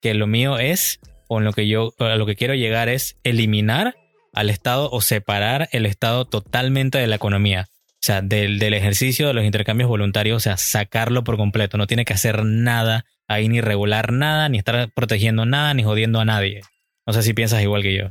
que 0.00 0.14
lo 0.14 0.26
mío 0.26 0.58
es, 0.58 1.00
o 1.28 1.38
en 1.38 1.44
lo 1.44 1.52
que 1.52 1.68
yo, 1.68 1.94
a 1.98 2.16
lo 2.16 2.26
que 2.26 2.36
quiero 2.36 2.54
llegar 2.54 2.88
es 2.88 3.16
eliminar 3.24 3.94
al 4.32 4.50
Estado 4.50 4.90
o 4.90 5.00
separar 5.00 5.68
el 5.72 5.86
Estado 5.86 6.24
totalmente 6.24 6.98
de 6.98 7.06
la 7.06 7.16
economía. 7.16 7.68
O 7.94 8.04
sea, 8.04 8.20
del, 8.20 8.58
del 8.58 8.74
ejercicio 8.74 9.28
de 9.28 9.34
los 9.34 9.44
intercambios 9.44 9.88
voluntarios, 9.88 10.36
o 10.36 10.40
sea, 10.40 10.56
sacarlo 10.56 11.22
por 11.22 11.36
completo. 11.36 11.78
No 11.78 11.86
tiene 11.86 12.04
que 12.04 12.12
hacer 12.12 12.44
nada 12.44 13.04
ahí, 13.28 13.48
ni 13.48 13.60
regular 13.60 14.12
nada, 14.12 14.48
ni 14.48 14.58
estar 14.58 14.90
protegiendo 14.92 15.46
nada, 15.46 15.72
ni 15.72 15.84
jodiendo 15.84 16.18
a 16.18 16.24
nadie. 16.24 16.62
No 17.06 17.12
sé 17.12 17.22
si 17.22 17.32
piensas 17.32 17.62
igual 17.62 17.82
que 17.82 17.96
yo. 17.96 18.10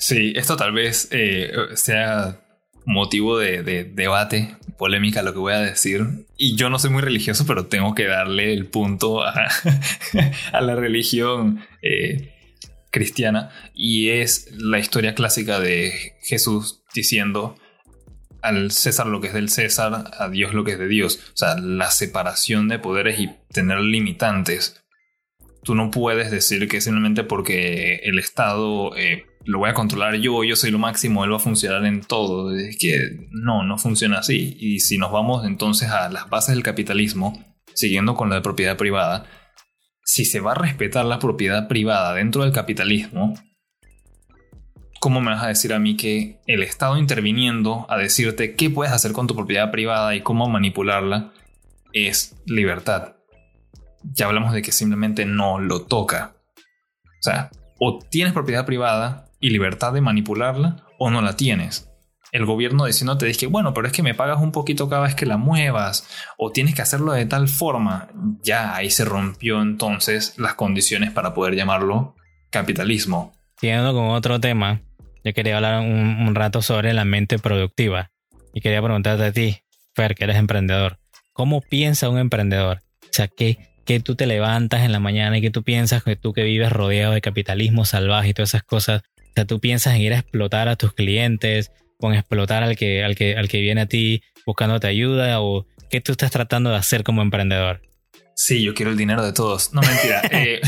Sí, 0.00 0.32
esto 0.34 0.56
tal 0.56 0.72
vez 0.72 1.08
eh, 1.10 1.52
sea 1.74 2.40
motivo 2.86 3.38
de, 3.38 3.84
debate, 3.84 4.56
polémica 4.78 5.22
lo 5.22 5.34
que 5.34 5.38
voy 5.38 5.52
a 5.52 5.60
decir. 5.60 6.26
Y 6.38 6.56
yo 6.56 6.70
no 6.70 6.78
soy 6.78 6.88
muy 6.88 7.02
religioso, 7.02 7.44
pero 7.46 7.66
tengo 7.66 7.94
que 7.94 8.06
darle 8.06 8.54
el 8.54 8.64
punto 8.64 9.22
a, 9.22 10.60
la 10.62 10.74
religión 10.74 11.62
eh, 11.82 12.32
cristiana. 12.90 13.50
Y 13.74 14.08
es 14.08 14.50
la 14.52 14.78
historia 14.78 15.14
clásica 15.14 15.60
de 15.60 16.14
Jesús 16.22 16.82
diciendo 16.94 17.56
al 18.40 18.70
César 18.70 19.06
lo 19.06 19.20
que 19.20 19.26
es 19.26 19.34
del 19.34 19.50
César, 19.50 20.12
a 20.18 20.28
Dios 20.30 20.54
lo 20.54 20.64
que 20.64 20.72
es 20.72 20.78
de 20.78 20.88
Dios. 20.88 21.20
O 21.34 21.36
sea, 21.36 21.58
la 21.58 21.90
separación 21.90 22.68
de 22.68 22.78
poderes 22.78 23.20
y 23.20 23.30
tener 23.52 23.80
limitantes. 23.80 24.82
Tú 25.62 25.74
no 25.74 25.90
puedes 25.90 26.30
decir 26.30 26.68
que 26.68 26.80
simplemente 26.80 27.22
porque 27.22 27.96
el 28.04 28.18
Estado 28.18 28.96
eh, 28.96 29.26
lo 29.44 29.58
voy 29.58 29.70
a 29.70 29.74
controlar 29.74 30.16
yo, 30.16 30.44
yo 30.44 30.56
soy 30.56 30.70
lo 30.70 30.78
máximo, 30.78 31.24
él 31.24 31.32
va 31.32 31.36
a 31.36 31.40
funcionar 31.40 31.84
en 31.86 32.02
todo. 32.02 32.54
Es 32.54 32.76
que 32.78 33.28
no, 33.30 33.64
no 33.64 33.78
funciona 33.78 34.18
así. 34.18 34.56
Y 34.58 34.80
si 34.80 34.98
nos 34.98 35.12
vamos 35.12 35.46
entonces 35.46 35.90
a 35.90 36.08
las 36.08 36.28
bases 36.28 36.54
del 36.54 36.64
capitalismo, 36.64 37.56
siguiendo 37.74 38.14
con 38.14 38.28
la 38.28 38.36
de 38.36 38.42
propiedad 38.42 38.76
privada, 38.76 39.26
si 40.04 40.24
se 40.24 40.40
va 40.40 40.52
a 40.52 40.56
respetar 40.56 41.04
la 41.04 41.18
propiedad 41.18 41.68
privada 41.68 42.14
dentro 42.14 42.42
del 42.42 42.52
capitalismo, 42.52 43.34
¿cómo 44.98 45.20
me 45.20 45.30
vas 45.30 45.44
a 45.44 45.48
decir 45.48 45.72
a 45.72 45.78
mí 45.78 45.96
que 45.96 46.40
el 46.46 46.62
Estado 46.62 46.98
interviniendo 46.98 47.86
a 47.88 47.96
decirte 47.96 48.54
qué 48.56 48.68
puedes 48.70 48.92
hacer 48.92 49.12
con 49.12 49.26
tu 49.26 49.34
propiedad 49.34 49.70
privada 49.70 50.14
y 50.14 50.20
cómo 50.20 50.48
manipularla 50.48 51.32
es 51.92 52.36
libertad? 52.44 53.14
Ya 54.02 54.26
hablamos 54.26 54.52
de 54.52 54.62
que 54.62 54.72
simplemente 54.72 55.24
no 55.24 55.58
lo 55.58 55.82
toca. 55.82 56.34
O 57.04 57.22
sea, 57.22 57.50
o 57.78 57.98
tienes 57.98 58.32
propiedad 58.32 58.66
privada 58.66 59.29
y 59.40 59.50
libertad 59.50 59.92
de 59.92 60.00
manipularla 60.00 60.84
o 60.98 61.10
no 61.10 61.22
la 61.22 61.36
tienes. 61.36 61.88
El 62.32 62.46
gobierno 62.46 62.84
diciéndote 62.84 63.26
dice, 63.26 63.46
bueno, 63.46 63.74
pero 63.74 63.88
es 63.88 63.92
que 63.92 64.04
me 64.04 64.14
pagas 64.14 64.40
un 64.40 64.52
poquito 64.52 64.88
cada 64.88 65.02
vez 65.02 65.14
que 65.16 65.26
la 65.26 65.36
muevas 65.36 66.06
o 66.36 66.52
tienes 66.52 66.74
que 66.74 66.82
hacerlo 66.82 67.12
de 67.12 67.26
tal 67.26 67.48
forma. 67.48 68.08
Ya 68.42 68.76
ahí 68.76 68.90
se 68.90 69.04
rompió 69.04 69.60
entonces 69.60 70.38
las 70.38 70.54
condiciones 70.54 71.10
para 71.10 71.34
poder 71.34 71.56
llamarlo 71.56 72.14
capitalismo. 72.50 73.32
Siguiendo 73.58 73.92
con 73.92 74.10
otro 74.10 74.38
tema, 74.38 74.80
yo 75.24 75.34
quería 75.34 75.56
hablar 75.56 75.80
un, 75.80 76.34
rato 76.34 76.62
sobre 76.62 76.94
la 76.94 77.04
mente 77.04 77.38
productiva 77.38 78.10
y 78.54 78.60
quería 78.60 78.80
preguntarte 78.80 79.24
a 79.24 79.32
ti, 79.32 79.58
Fer, 79.94 80.14
que 80.14 80.24
eres 80.24 80.36
emprendedor. 80.36 80.98
¿Cómo 81.32 81.60
piensa 81.60 82.08
un 82.08 82.18
emprendedor? 82.18 82.82
O 83.02 83.12
sea, 83.12 83.28
¿qué, 83.28 83.58
que 83.84 83.98
tú 84.00 84.14
te 84.14 84.26
levantas 84.26 84.82
en 84.82 84.92
la 84.92 85.00
mañana 85.00 85.38
y 85.38 85.40
que 85.40 85.50
tú 85.50 85.62
piensas 85.62 86.04
que 86.04 86.14
tú 86.14 86.32
que 86.32 86.44
vives 86.44 86.70
rodeado 86.70 87.12
de 87.12 87.20
capitalismo 87.20 87.84
salvaje 87.84 88.28
y 88.28 88.34
todas 88.34 88.50
esas 88.50 88.62
cosas, 88.62 89.02
o 89.30 89.32
sea, 89.34 89.44
tú 89.44 89.60
piensas 89.60 89.94
en 89.94 90.02
ir 90.02 90.12
a 90.12 90.18
explotar 90.18 90.68
a 90.68 90.76
tus 90.76 90.92
clientes, 90.92 91.70
o 91.98 92.10
en 92.10 92.18
explotar 92.18 92.62
al 92.62 92.76
que, 92.76 93.04
al 93.04 93.14
que, 93.14 93.36
al 93.36 93.48
que 93.48 93.60
viene 93.60 93.82
a 93.82 93.86
ti 93.86 94.22
buscándote 94.46 94.86
ayuda, 94.86 95.40
o 95.40 95.66
qué 95.90 96.00
tú 96.00 96.12
estás 96.12 96.30
tratando 96.30 96.70
de 96.70 96.76
hacer 96.76 97.04
como 97.04 97.22
emprendedor. 97.22 97.82
Sí, 98.34 98.62
yo 98.62 98.72
quiero 98.72 98.90
el 98.90 98.96
dinero 98.96 99.22
de 99.24 99.32
todos. 99.32 99.72
No 99.74 99.82
mentira. 99.82 100.22
Eh, 100.32 100.60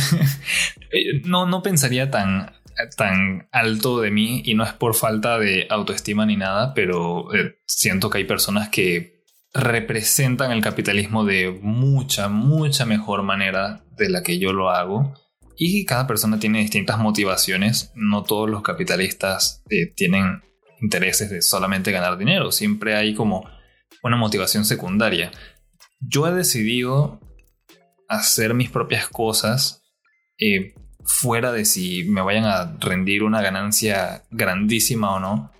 eh, 0.91 1.23
no, 1.25 1.47
no 1.47 1.63
pensaría 1.63 2.11
tan, 2.11 2.53
tan 2.97 3.49
alto 3.51 4.01
de 4.01 4.11
mí 4.11 4.43
y 4.45 4.55
no 4.55 4.65
es 4.65 4.75
por 4.75 4.95
falta 4.95 5.39
de 5.39 5.67
autoestima 5.71 6.27
ni 6.27 6.37
nada, 6.37 6.75
pero 6.75 7.35
eh, 7.35 7.57
siento 7.67 8.11
que 8.11 8.19
hay 8.19 8.25
personas 8.25 8.69
que 8.69 9.23
representan 9.55 10.53
el 10.53 10.63
capitalismo 10.63 11.25
de 11.25 11.59
mucha, 11.63 12.29
mucha 12.29 12.85
mejor 12.85 13.23
manera 13.23 13.85
de 13.97 14.11
la 14.11 14.23
que 14.23 14.39
yo 14.39 14.53
lo 14.53 14.71
hago. 14.71 15.15
Y 15.57 15.85
cada 15.85 16.07
persona 16.07 16.39
tiene 16.39 16.61
distintas 16.61 16.99
motivaciones. 16.99 17.93
No 17.95 18.23
todos 18.23 18.49
los 18.49 18.63
capitalistas 18.63 19.63
eh, 19.71 19.93
tienen 19.95 20.43
intereses 20.81 21.31
de 21.31 21.43
solamente 21.43 21.93
ganar 21.93 22.19
dinero, 22.19 22.51
siempre 22.53 22.97
hay 22.97 23.15
como 23.15 23.49
una 24.03 24.17
motivación 24.17 24.65
secundaria. 24.65 25.31
Yo 26.01 26.27
he 26.27 26.33
decidido 26.33 27.21
hacer 28.09 28.53
mis 28.53 28.69
propias 28.69 29.07
cosas 29.09 29.85
eh, 30.39 30.75
fuera 31.05 31.53
de 31.53 31.65
si 31.65 32.05
me 32.05 32.21
vayan 32.21 32.45
a 32.45 32.77
rendir 32.81 33.23
una 33.23 33.41
ganancia 33.41 34.25
grandísima 34.31 35.15
o 35.15 35.21
no, 35.21 35.53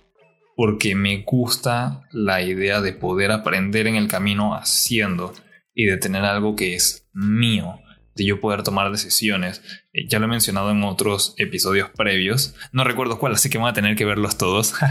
porque 0.55 0.93
me 0.93 1.23
gusta 1.25 2.03
la 2.11 2.41
idea 2.41 2.81
de 2.81 2.93
poder 2.93 3.31
aprender 3.31 3.87
en 3.87 3.95
el 3.95 4.07
camino 4.07 4.55
haciendo 4.55 5.33
y 5.73 5.85
de 5.85 5.97
tener 5.97 6.25
algo 6.25 6.55
que 6.55 6.75
es 6.75 7.07
mío, 7.13 7.79
de 8.15 8.25
yo 8.25 8.39
poder 8.39 8.63
tomar 8.63 8.91
decisiones. 8.91 9.61
Eh, 9.93 10.07
ya 10.07 10.19
lo 10.19 10.25
he 10.25 10.29
mencionado 10.29 10.71
en 10.71 10.83
otros 10.83 11.33
episodios 11.37 11.89
previos, 11.91 12.55
no 12.71 12.83
recuerdo 12.83 13.19
cuál, 13.19 13.33
así 13.33 13.49
que 13.49 13.57
voy 13.57 13.69
a 13.69 13.73
tener 13.73 13.95
que 13.95 14.05
verlos 14.05 14.37
todos. 14.37 14.73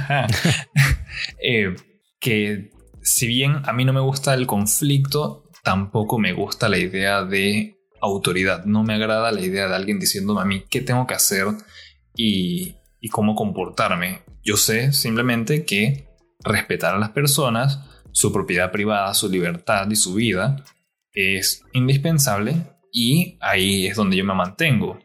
Eh, 1.44 1.76
que 2.20 2.70
si 3.02 3.26
bien 3.26 3.60
a 3.66 3.74
mí 3.74 3.84
no 3.84 3.92
me 3.92 4.00
gusta 4.00 4.32
el 4.32 4.46
conflicto, 4.46 5.50
tampoco 5.62 6.18
me 6.18 6.32
gusta 6.32 6.70
la 6.70 6.78
idea 6.78 7.22
de 7.22 7.76
autoridad. 8.00 8.64
No 8.64 8.82
me 8.82 8.94
agrada 8.94 9.30
la 9.30 9.42
idea 9.42 9.68
de 9.68 9.74
alguien 9.74 10.00
diciéndome 10.00 10.40
a 10.40 10.46
mí 10.46 10.64
qué 10.70 10.80
tengo 10.80 11.06
que 11.06 11.14
hacer 11.14 11.48
y, 12.16 12.76
y 12.98 13.08
cómo 13.10 13.34
comportarme. 13.34 14.22
Yo 14.42 14.56
sé 14.56 14.92
simplemente 14.92 15.66
que 15.66 16.08
respetar 16.42 16.94
a 16.94 16.98
las 16.98 17.10
personas, 17.10 17.80
su 18.12 18.32
propiedad 18.32 18.72
privada, 18.72 19.12
su 19.14 19.28
libertad 19.28 19.88
y 19.90 19.96
su 19.96 20.14
vida 20.14 20.64
es 21.12 21.62
indispensable 21.72 22.71
y 22.92 23.38
ahí 23.40 23.86
es 23.86 23.96
donde 23.96 24.16
yo 24.16 24.24
me 24.24 24.34
mantengo. 24.34 24.98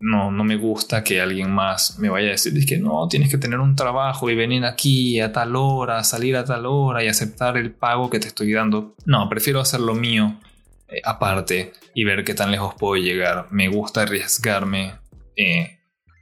No, 0.00 0.30
no 0.30 0.44
me 0.44 0.56
gusta 0.56 1.02
que 1.02 1.20
alguien 1.20 1.50
más 1.50 1.98
me 1.98 2.08
vaya 2.08 2.28
a 2.28 2.32
decir 2.32 2.64
que 2.64 2.78
no, 2.78 3.08
tienes 3.08 3.30
que 3.30 3.38
tener 3.38 3.58
un 3.58 3.74
trabajo 3.74 4.30
y 4.30 4.36
venir 4.36 4.64
aquí 4.64 5.18
a 5.18 5.32
tal 5.32 5.56
hora, 5.56 6.04
salir 6.04 6.36
a 6.36 6.44
tal 6.44 6.66
hora 6.66 7.02
y 7.02 7.08
aceptar 7.08 7.56
el 7.56 7.72
pago 7.72 8.08
que 8.08 8.20
te 8.20 8.28
estoy 8.28 8.52
dando. 8.52 8.94
No, 9.06 9.28
prefiero 9.28 9.58
hacer 9.58 9.80
lo 9.80 9.94
mío 9.94 10.38
eh, 10.88 11.00
aparte 11.04 11.72
y 11.94 12.04
ver 12.04 12.22
qué 12.22 12.34
tan 12.34 12.52
lejos 12.52 12.74
puedo 12.78 12.94
llegar. 13.02 13.48
Me 13.50 13.66
gusta 13.66 14.02
arriesgarme 14.02 14.92
eh, 15.34 15.80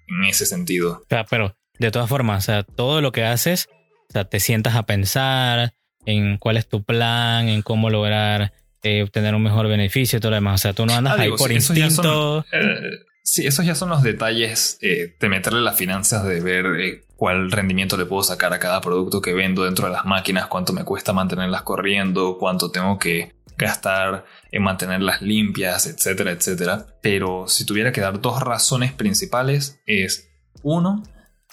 en 0.08 0.24
ese 0.24 0.46
sentido. 0.46 1.02
pero 1.28 1.54
de 1.78 1.90
todas 1.90 2.08
formas, 2.08 2.44
o 2.44 2.46
sea, 2.46 2.62
todo 2.62 3.02
lo 3.02 3.12
que 3.12 3.24
haces, 3.24 3.68
o 4.08 4.12
sea, 4.12 4.24
te 4.24 4.40
sientas 4.40 4.74
a 4.74 4.84
pensar 4.84 5.74
en 6.06 6.38
cuál 6.38 6.56
es 6.56 6.66
tu 6.66 6.82
plan, 6.82 7.48
en 7.48 7.60
cómo 7.60 7.90
lograr 7.90 8.52
eh, 8.86 9.02
obtener 9.02 9.34
un 9.34 9.42
mejor 9.42 9.68
beneficio 9.68 10.16
y 10.16 10.20
todo 10.20 10.30
lo 10.30 10.36
demás. 10.36 10.60
O 10.60 10.62
sea, 10.62 10.72
tú 10.72 10.86
no 10.86 10.94
andas 10.94 11.18
ah, 11.18 11.22
ahí 11.22 11.30
por 11.30 11.52
instinto. 11.52 12.44
Eh, 12.52 12.90
sí, 13.22 13.46
esos 13.46 13.64
ya 13.64 13.74
son 13.74 13.90
los 13.90 14.02
detalles 14.02 14.78
eh, 14.80 15.16
de 15.18 15.28
meterle 15.28 15.60
las 15.60 15.76
finanzas, 15.76 16.24
de 16.24 16.40
ver 16.40 17.04
cuál 17.16 17.50
rendimiento 17.50 17.96
le 17.96 18.06
puedo 18.06 18.22
sacar 18.22 18.52
a 18.52 18.58
cada 18.58 18.80
producto 18.80 19.20
que 19.20 19.34
vendo 19.34 19.64
dentro 19.64 19.86
de 19.86 19.92
las 19.92 20.04
máquinas, 20.04 20.46
cuánto 20.46 20.72
me 20.72 20.84
cuesta 20.84 21.12
mantenerlas 21.12 21.62
corriendo, 21.62 22.36
cuánto 22.38 22.70
tengo 22.70 22.98
que 22.98 23.34
gastar 23.58 24.24
en 24.50 24.62
mantenerlas 24.62 25.22
limpias, 25.22 25.86
etcétera, 25.86 26.32
etcétera. 26.32 26.86
Pero 27.02 27.48
si 27.48 27.64
tuviera 27.64 27.92
que 27.92 28.00
dar 28.00 28.20
dos 28.20 28.40
razones 28.40 28.92
principales 28.92 29.80
es, 29.86 30.30
uno, 30.62 31.02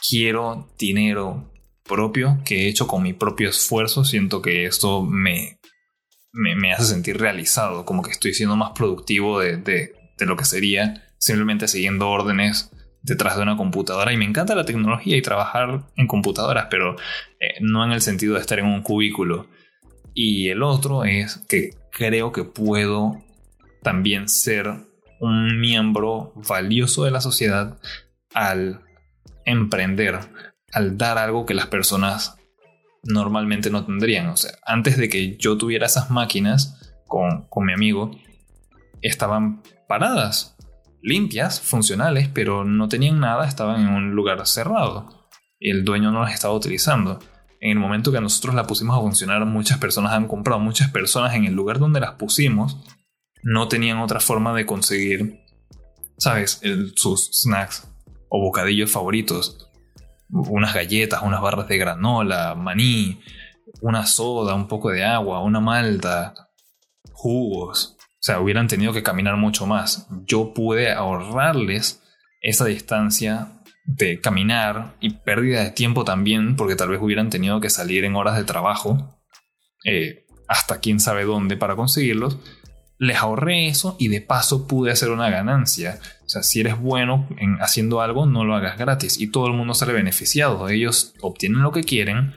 quiero 0.07 0.69
dinero 0.77 1.51
propio 1.83 2.39
que 2.45 2.63
he 2.65 2.67
hecho 2.69 2.87
con 2.87 3.03
mi 3.03 3.13
propio 3.13 3.49
esfuerzo. 3.49 4.03
Siento 4.03 4.41
que 4.41 4.65
esto 4.65 5.03
me, 5.03 5.59
me, 6.33 6.73
hace 6.73 6.85
sentir 6.85 7.17
realizado, 7.19 7.85
como 7.85 8.01
que 8.01 8.11
estoy 8.11 8.33
siendo 8.33 8.55
más 8.55 8.71
productivo 8.71 9.39
de, 9.39 9.93
lo 10.19 10.35
que 10.35 10.45
sería 10.45 11.03
simplemente 11.17 11.67
siguiendo 11.67 12.09
órdenes 12.09 12.71
detrás 13.01 13.37
de 13.37 13.43
una 13.43 13.55
computadora. 13.55 14.11
Y 14.11 14.17
me 14.17 14.25
encanta 14.25 14.55
la 14.55 14.65
tecnología 14.65 15.15
y 15.15 15.21
trabajar 15.21 15.85
en 15.95 16.07
computadoras, 16.07 16.67
pero 16.69 16.95
eh, 17.39 17.55
no 17.61 17.85
en 17.85 17.91
el 17.91 18.01
sentido 18.01 18.35
de 18.35 18.41
estar 18.41 18.59
en 18.59 18.65
un 18.65 18.81
cubículo. 18.81 19.47
Y 20.13 20.49
el 20.49 20.63
otro 20.63 21.05
es 21.05 21.37
que 21.47 21.71
creo 21.91 22.31
que 22.31 22.43
puedo 22.43 23.21
también 23.81 24.27
ser 24.27 24.73
un 25.19 25.59
miembro 25.59 26.33
valioso 26.35 27.03
de 27.05 27.11
la 27.11 27.21
sociedad 27.21 27.77
al 28.33 28.81
emprender, 29.45 30.19
al 30.71 30.97
dar 30.97 31.17
algo 31.17 31.45
que 31.45 31.53
las 31.53 31.67
personas 31.67 32.37
normalmente 33.03 33.69
no 33.69 33.85
tendrían. 33.85 34.27
O 34.29 34.37
sea, 34.37 34.51
antes 34.65 34.97
de 34.97 35.09
que 35.09 35.37
yo 35.37 35.57
tuviera 35.57 35.85
esas 35.85 36.09
máquinas 36.09 36.95
con, 37.07 37.47
mi 37.65 37.73
amigo, 37.73 38.11
estaban 39.01 39.61
paradas, 39.87 40.55
limpias, 41.01 41.61
funcionales, 41.61 42.29
pero 42.33 42.63
no 42.63 42.87
tenían 42.89 43.19
nada, 43.19 43.47
estaban 43.47 43.81
en 43.81 43.89
un 43.89 44.11
lugar 44.11 44.45
cerrado. 44.47 45.27
El 45.59 45.85
dueño 45.85 46.11
no 46.11 46.23
las 46.23 46.33
estaba 46.33 46.53
utilizando. 46.53 47.19
En 47.59 47.71
el 47.71 47.79
momento 47.79 48.11
que 48.11 48.19
nosotros 48.19 48.55
la 48.55 48.67
pusimos 48.67 48.97
a 48.97 49.01
funcionar, 49.01 49.45
muchas 49.45 49.77
personas 49.77 50.13
han 50.13 50.27
comprado, 50.27 50.59
muchas 50.59 50.89
personas 50.89 51.35
en 51.35 51.45
el 51.45 51.53
lugar 51.53 51.79
donde 51.79 51.99
las 51.99 52.13
pusimos 52.13 52.77
no 53.43 53.67
tenían 53.67 53.99
otra 53.99 54.19
forma 54.19 54.53
de 54.53 54.65
conseguir, 54.65 55.41
¿sabes? 56.17 56.61
sus 56.95 57.29
snacks 57.33 57.87
o 58.29 58.41
bocadillos 58.41 58.91
favoritos 58.91 59.69
unas 60.33 60.73
galletas, 60.73 61.21
unas 61.21 61.41
barras 61.41 61.67
de 61.67 61.77
granola, 61.77 62.55
maní, 62.55 63.21
una 63.81 64.05
soda, 64.05 64.55
un 64.55 64.67
poco 64.67 64.89
de 64.89 65.03
agua, 65.03 65.43
una 65.43 65.59
malta, 65.59 66.33
jugos. 67.11 67.95
O 67.99 68.25
sea, 68.25 68.39
hubieran 68.39 68.67
tenido 68.67 68.93
que 68.93 69.03
caminar 69.03 69.37
mucho 69.37 69.65
más. 69.65 70.07
Yo 70.25 70.53
pude 70.53 70.91
ahorrarles 70.91 72.01
esa 72.41 72.65
distancia 72.65 73.61
de 73.85 74.19
caminar 74.21 74.95
y 75.01 75.11
pérdida 75.11 75.63
de 75.63 75.71
tiempo 75.71 76.05
también, 76.05 76.55
porque 76.55 76.75
tal 76.75 76.89
vez 76.89 77.01
hubieran 77.01 77.29
tenido 77.29 77.59
que 77.59 77.69
salir 77.69 78.05
en 78.05 78.15
horas 78.15 78.37
de 78.37 78.45
trabajo, 78.45 79.19
eh, 79.85 80.25
hasta 80.47 80.79
quién 80.79 80.99
sabe 80.99 81.25
dónde 81.25 81.57
para 81.57 81.75
conseguirlos. 81.75 82.37
Les 83.03 83.17
ahorré 83.17 83.67
eso 83.67 83.97
y 83.99 84.07
de 84.07 84.21
paso 84.21 84.65
pude 84.65 84.91
hacer 84.91 85.09
una 85.09 85.29
ganancia. 85.29 85.99
O 86.25 86.29
sea, 86.29 86.41
si 86.41 86.61
eres 86.61 86.79
bueno 86.79 87.27
en 87.37 87.57
haciendo 87.61 87.99
algo, 87.99 88.25
no 88.25 88.45
lo 88.45 88.55
hagas 88.55 88.77
gratis 88.77 89.19
y 89.19 89.27
todo 89.27 89.47
el 89.47 89.53
mundo 89.53 89.73
sale 89.73 89.91
beneficiado. 89.91 90.69
Ellos 90.69 91.13
obtienen 91.19 91.61
lo 91.61 91.71
que 91.71 91.83
quieren 91.83 92.33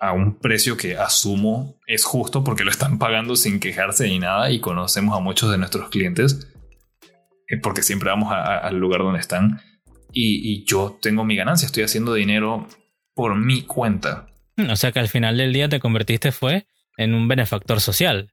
a 0.00 0.12
un 0.12 0.38
precio 0.38 0.76
que 0.76 0.96
asumo 0.96 1.78
es 1.86 2.04
justo 2.04 2.42
porque 2.42 2.64
lo 2.64 2.70
están 2.70 2.98
pagando 2.98 3.36
sin 3.36 3.60
quejarse 3.60 4.08
ni 4.08 4.18
nada 4.18 4.50
y 4.50 4.58
conocemos 4.58 5.16
a 5.16 5.20
muchos 5.20 5.50
de 5.50 5.58
nuestros 5.58 5.88
clientes 5.90 6.48
eh, 7.48 7.58
porque 7.62 7.82
siempre 7.82 8.10
vamos 8.10 8.32
al 8.32 8.76
lugar 8.76 9.00
donde 9.00 9.20
están 9.20 9.60
y, 10.12 10.52
y, 10.52 10.64
yo 10.64 10.98
tengo 11.00 11.24
mi 11.24 11.36
ganancia, 11.36 11.66
estoy 11.66 11.84
haciendo 11.84 12.14
dinero 12.14 12.68
por 13.14 13.34
mi 13.36 13.62
cuenta. 13.62 14.26
O 14.68 14.76
sea 14.76 14.92
que 14.92 15.00
al 15.00 15.08
final 15.08 15.36
del 15.36 15.52
día 15.52 15.68
te 15.68 15.80
convertiste 15.80 16.32
fue 16.32 16.66
en 16.96 17.14
un 17.14 17.26
benefactor 17.26 17.80
social. 17.80 18.30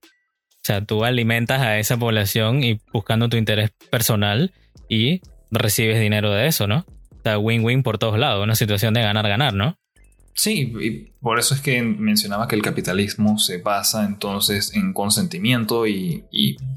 O 0.62 0.63
sea, 0.63 0.86
tú 0.86 1.04
alimentas 1.04 1.60
a 1.60 1.80
esa 1.80 1.97
población 1.97 2.63
y 2.63 2.80
buscando 2.93 3.30
tu 3.30 3.38
interés 3.38 3.71
personal 3.89 4.54
y 4.88 5.21
recibes 5.50 6.00
dinero 6.00 6.32
de 6.32 6.45
eso, 6.45 6.67
¿no? 6.67 6.86
O 7.10 7.21
sea, 7.24 7.39
win-win 7.39 7.82
por 7.82 7.97
todos 7.97 8.19
lados, 8.19 8.43
una 8.43 8.54
situación 8.54 8.93
de 8.93 9.02
ganar-ganar, 9.02 9.56
¿no? 9.56 9.76
Sí, 10.36 10.71
y 10.80 11.12
por 11.19 11.39
eso 11.39 11.56
es 11.56 11.62
que 11.62 11.82
mencionaba 11.82 12.47
que 12.47 12.56
el 12.56 12.62
capitalismo 12.62 13.39
se 13.39 13.58
basa 13.58 14.06
entonces 14.06 14.76
en 14.76 14.93
consentimiento 14.93 15.88
y, 15.88 16.26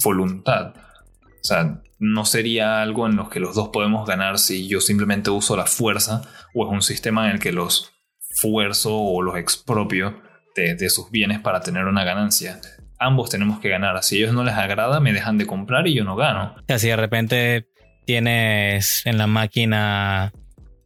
voluntad. 0.02 0.74
O 0.76 1.44
sea, 1.46 1.82
no 1.98 2.24
sería 2.24 2.80
algo 2.80 3.06
en 3.06 3.16
lo 3.16 3.28
que 3.28 3.38
los 3.38 3.54
dos 3.54 3.68
podemos 3.68 4.06
ganar 4.08 4.38
si 4.38 4.66
yo 4.66 4.80
simplemente 4.80 5.30
uso 5.30 5.56
la 5.56 5.66
fuerza 5.66 6.22
o 6.54 6.66
es 6.66 6.72
un 6.72 6.82
sistema 6.82 7.26
en 7.26 7.34
el 7.34 7.38
que 7.38 7.52
los 7.52 7.92
fuerzo 8.40 8.96
o 8.96 9.22
los 9.22 9.36
expropio 9.36 10.20
de, 10.56 10.74
de 10.74 10.90
sus 10.90 11.10
bienes 11.10 11.40
para 11.40 11.60
tener 11.60 11.84
una 11.84 12.04
ganancia 12.04 12.60
ambos 12.98 13.30
tenemos 13.30 13.60
que 13.60 13.68
ganar. 13.68 14.02
Si 14.02 14.16
a 14.16 14.18
ellos 14.18 14.34
no 14.34 14.44
les 14.44 14.54
agrada, 14.54 15.00
me 15.00 15.12
dejan 15.12 15.38
de 15.38 15.46
comprar 15.46 15.86
y 15.86 15.94
yo 15.94 16.04
no 16.04 16.16
gano. 16.16 16.54
Así 16.68 16.88
de 16.88 16.96
repente 16.96 17.66
tienes 18.06 19.04
en 19.06 19.18
la 19.18 19.26
máquina 19.26 20.32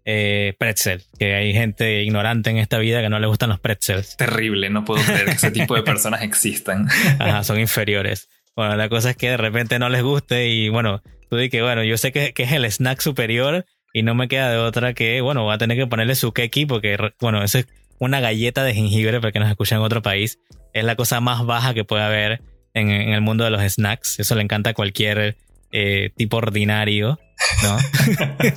eh, 0.04 0.54
pretzel, 0.58 1.02
que 1.18 1.34
hay 1.34 1.52
gente 1.52 2.02
ignorante 2.02 2.50
en 2.50 2.58
esta 2.58 2.78
vida 2.78 3.02
que 3.02 3.08
no 3.08 3.18
le 3.18 3.26
gustan 3.26 3.50
los 3.50 3.60
pretzels. 3.60 4.16
Terrible, 4.16 4.70
no 4.70 4.84
puedo 4.84 5.02
creer 5.04 5.26
que 5.26 5.32
ese 5.32 5.50
tipo 5.50 5.74
de 5.74 5.82
personas 5.84 6.22
existan. 6.22 6.88
Ajá, 7.18 7.44
son 7.44 7.60
inferiores. 7.60 8.28
Bueno, 8.56 8.74
la 8.76 8.88
cosa 8.88 9.10
es 9.10 9.16
que 9.16 9.30
de 9.30 9.36
repente 9.36 9.78
no 9.78 9.88
les 9.88 10.02
guste 10.02 10.48
y 10.48 10.68
bueno, 10.68 11.02
tú 11.30 11.36
di 11.36 11.48
que 11.48 11.62
bueno, 11.62 11.84
yo 11.84 11.96
sé 11.96 12.10
que, 12.10 12.32
que 12.32 12.44
es 12.44 12.52
el 12.52 12.64
snack 12.64 13.00
superior 13.00 13.66
y 13.92 14.02
no 14.02 14.14
me 14.14 14.28
queda 14.28 14.50
de 14.50 14.58
otra 14.58 14.94
que, 14.94 15.20
bueno, 15.20 15.44
voy 15.44 15.54
a 15.54 15.58
tener 15.58 15.76
que 15.76 15.86
ponerle 15.86 16.14
su 16.14 16.32
keki 16.32 16.66
porque, 16.66 16.96
bueno, 17.20 17.42
eso 17.42 17.58
es 17.58 17.66
una 17.98 18.20
galleta 18.20 18.62
de 18.64 18.74
jengibre 18.74 19.20
para 19.20 19.32
que 19.32 19.40
nos 19.40 19.50
escuchen 19.50 19.78
en 19.78 19.84
otro 19.84 20.02
país. 20.02 20.38
Es 20.72 20.84
la 20.84 20.96
cosa 20.96 21.20
más 21.20 21.44
baja 21.44 21.74
que 21.74 21.84
puede 21.84 22.02
haber 22.02 22.42
en, 22.74 22.90
el 22.90 23.20
mundo 23.20 23.44
de 23.44 23.50
los 23.50 23.62
snacks. 23.62 24.20
Eso 24.20 24.34
le 24.34 24.42
encanta 24.42 24.70
a 24.70 24.74
cualquier 24.74 25.36
eh, 25.72 26.10
tipo 26.16 26.36
ordinario, 26.38 27.18
¿no? 27.62 27.78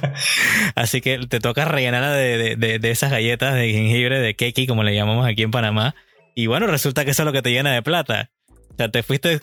Así 0.76 1.02
que 1.02 1.20
te 1.28 1.40
toca 1.40 1.66
rellenarla 1.66 2.14
de, 2.14 2.56
de, 2.56 2.92
esas 2.92 3.12
galletas 3.12 3.56
de 3.56 3.72
jengibre, 3.72 4.20
de 4.20 4.36
keki, 4.36 4.68
como 4.68 4.84
le 4.84 4.96
llamamos 4.96 5.28
aquí 5.28 5.44
en 5.44 5.52
Panamá. 5.52 5.96
Y 6.36 6.48
bueno, 6.48 6.68
resulta 6.68 7.06
que 7.06 7.12
eso 7.12 7.24
es 7.24 7.26
lo 7.26 7.34
que 7.34 7.42
te 7.42 7.52
llena 7.52 7.74
de 7.74 7.82
plata. 7.82 8.32
sea, 8.78 8.90
te 8.90 9.04
fuiste 9.04 9.40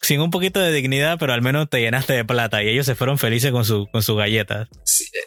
sin 0.00 0.20
un 0.20 0.30
poquito 0.30 0.60
de 0.60 0.72
dignidad, 0.72 1.18
pero 1.18 1.32
al 1.32 1.42
menos 1.42 1.68
te 1.70 1.80
llenaste 1.80 2.14
de 2.14 2.24
plata 2.24 2.62
y 2.62 2.68
ellos 2.68 2.86
se 2.86 2.94
fueron 2.94 3.18
felices 3.18 3.52
con, 3.52 3.64
su, 3.64 3.86
con 3.92 4.02
sus 4.02 4.16
galletas. 4.16 4.68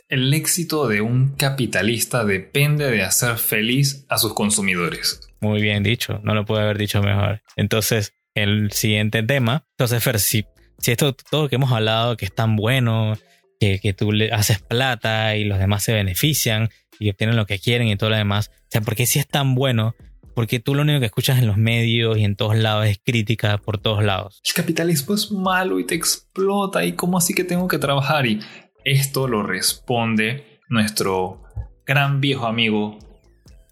el 0.10 0.34
éxito 0.34 0.88
de 0.88 1.02
un 1.02 1.36
capitalista 1.36 2.26
depende 2.26 2.92
de 2.92 3.04
hacer 3.04 3.38
feliz 3.38 4.06
a 4.10 4.18
sus 4.18 4.34
consumidores. 4.34 5.22
Muy 5.46 5.62
bien 5.62 5.84
dicho, 5.84 6.20
no 6.24 6.34
lo 6.34 6.44
puedo 6.44 6.60
haber 6.60 6.80
dicho 6.80 7.04
mejor. 7.04 7.44
Entonces, 7.56 8.16
el 8.34 8.72
siguiente 8.72 9.22
tema. 9.22 9.68
Entonces, 9.78 10.04
Fer, 10.04 10.20
si, 10.20 10.46
esto, 10.88 11.16
todo 11.30 11.50
que 11.50 11.58
hemos 11.58 11.72
hablado, 11.72 12.18
que 12.18 12.26
es 12.26 12.34
tan 12.34 12.56
bueno, 12.56 13.16
que, 13.60 13.80
que 13.80 13.94
tú 13.94 14.12
le 14.12 14.32
haces 14.32 14.60
plata 14.60 15.36
y 15.36 15.44
los 15.44 15.60
demás 15.60 15.84
se 15.84 15.94
benefician 15.94 16.70
y 17.00 17.12
obtienen 17.12 17.36
lo 17.36 17.46
que 17.46 17.60
quieren 17.60 17.88
y 17.88 17.96
todo 17.96 18.10
lo 18.10 18.16
demás. 18.16 18.50
O 18.50 18.68
sea, 18.70 18.82
¿por 18.82 18.96
qué 18.96 19.06
si 19.06 19.20
es 19.20 19.28
tan 19.28 19.54
bueno? 19.54 19.94
Porque 20.34 20.60
tú 20.60 20.74
lo 20.74 20.82
único 20.82 21.00
que 21.00 21.06
escuchas 21.06 21.38
en 21.38 21.46
los 21.46 21.58
medios 21.58 22.18
y 22.18 22.24
en 22.24 22.36
todos 22.36 22.58
lados 22.58 22.88
es 22.88 22.98
crítica 22.98 23.60
por 23.60 23.78
todos 23.78 24.04
lados. 24.04 24.42
El 24.44 24.54
capitalismo 24.56 25.14
es 25.14 25.32
malo 25.32 25.80
y 25.80 25.86
te 25.86 25.94
explota 25.94 26.84
y 26.84 26.94
cómo 26.94 27.20
así 27.20 27.36
que 27.36 27.44
tengo 27.44 27.68
que 27.68 27.78
trabajar 27.78 28.26
y 28.26 28.40
esto 28.84 29.28
lo 29.28 29.44
responde 29.44 30.60
nuestro 30.70 31.44
gran 31.86 32.20
viejo 32.20 32.48
amigo 32.48 32.98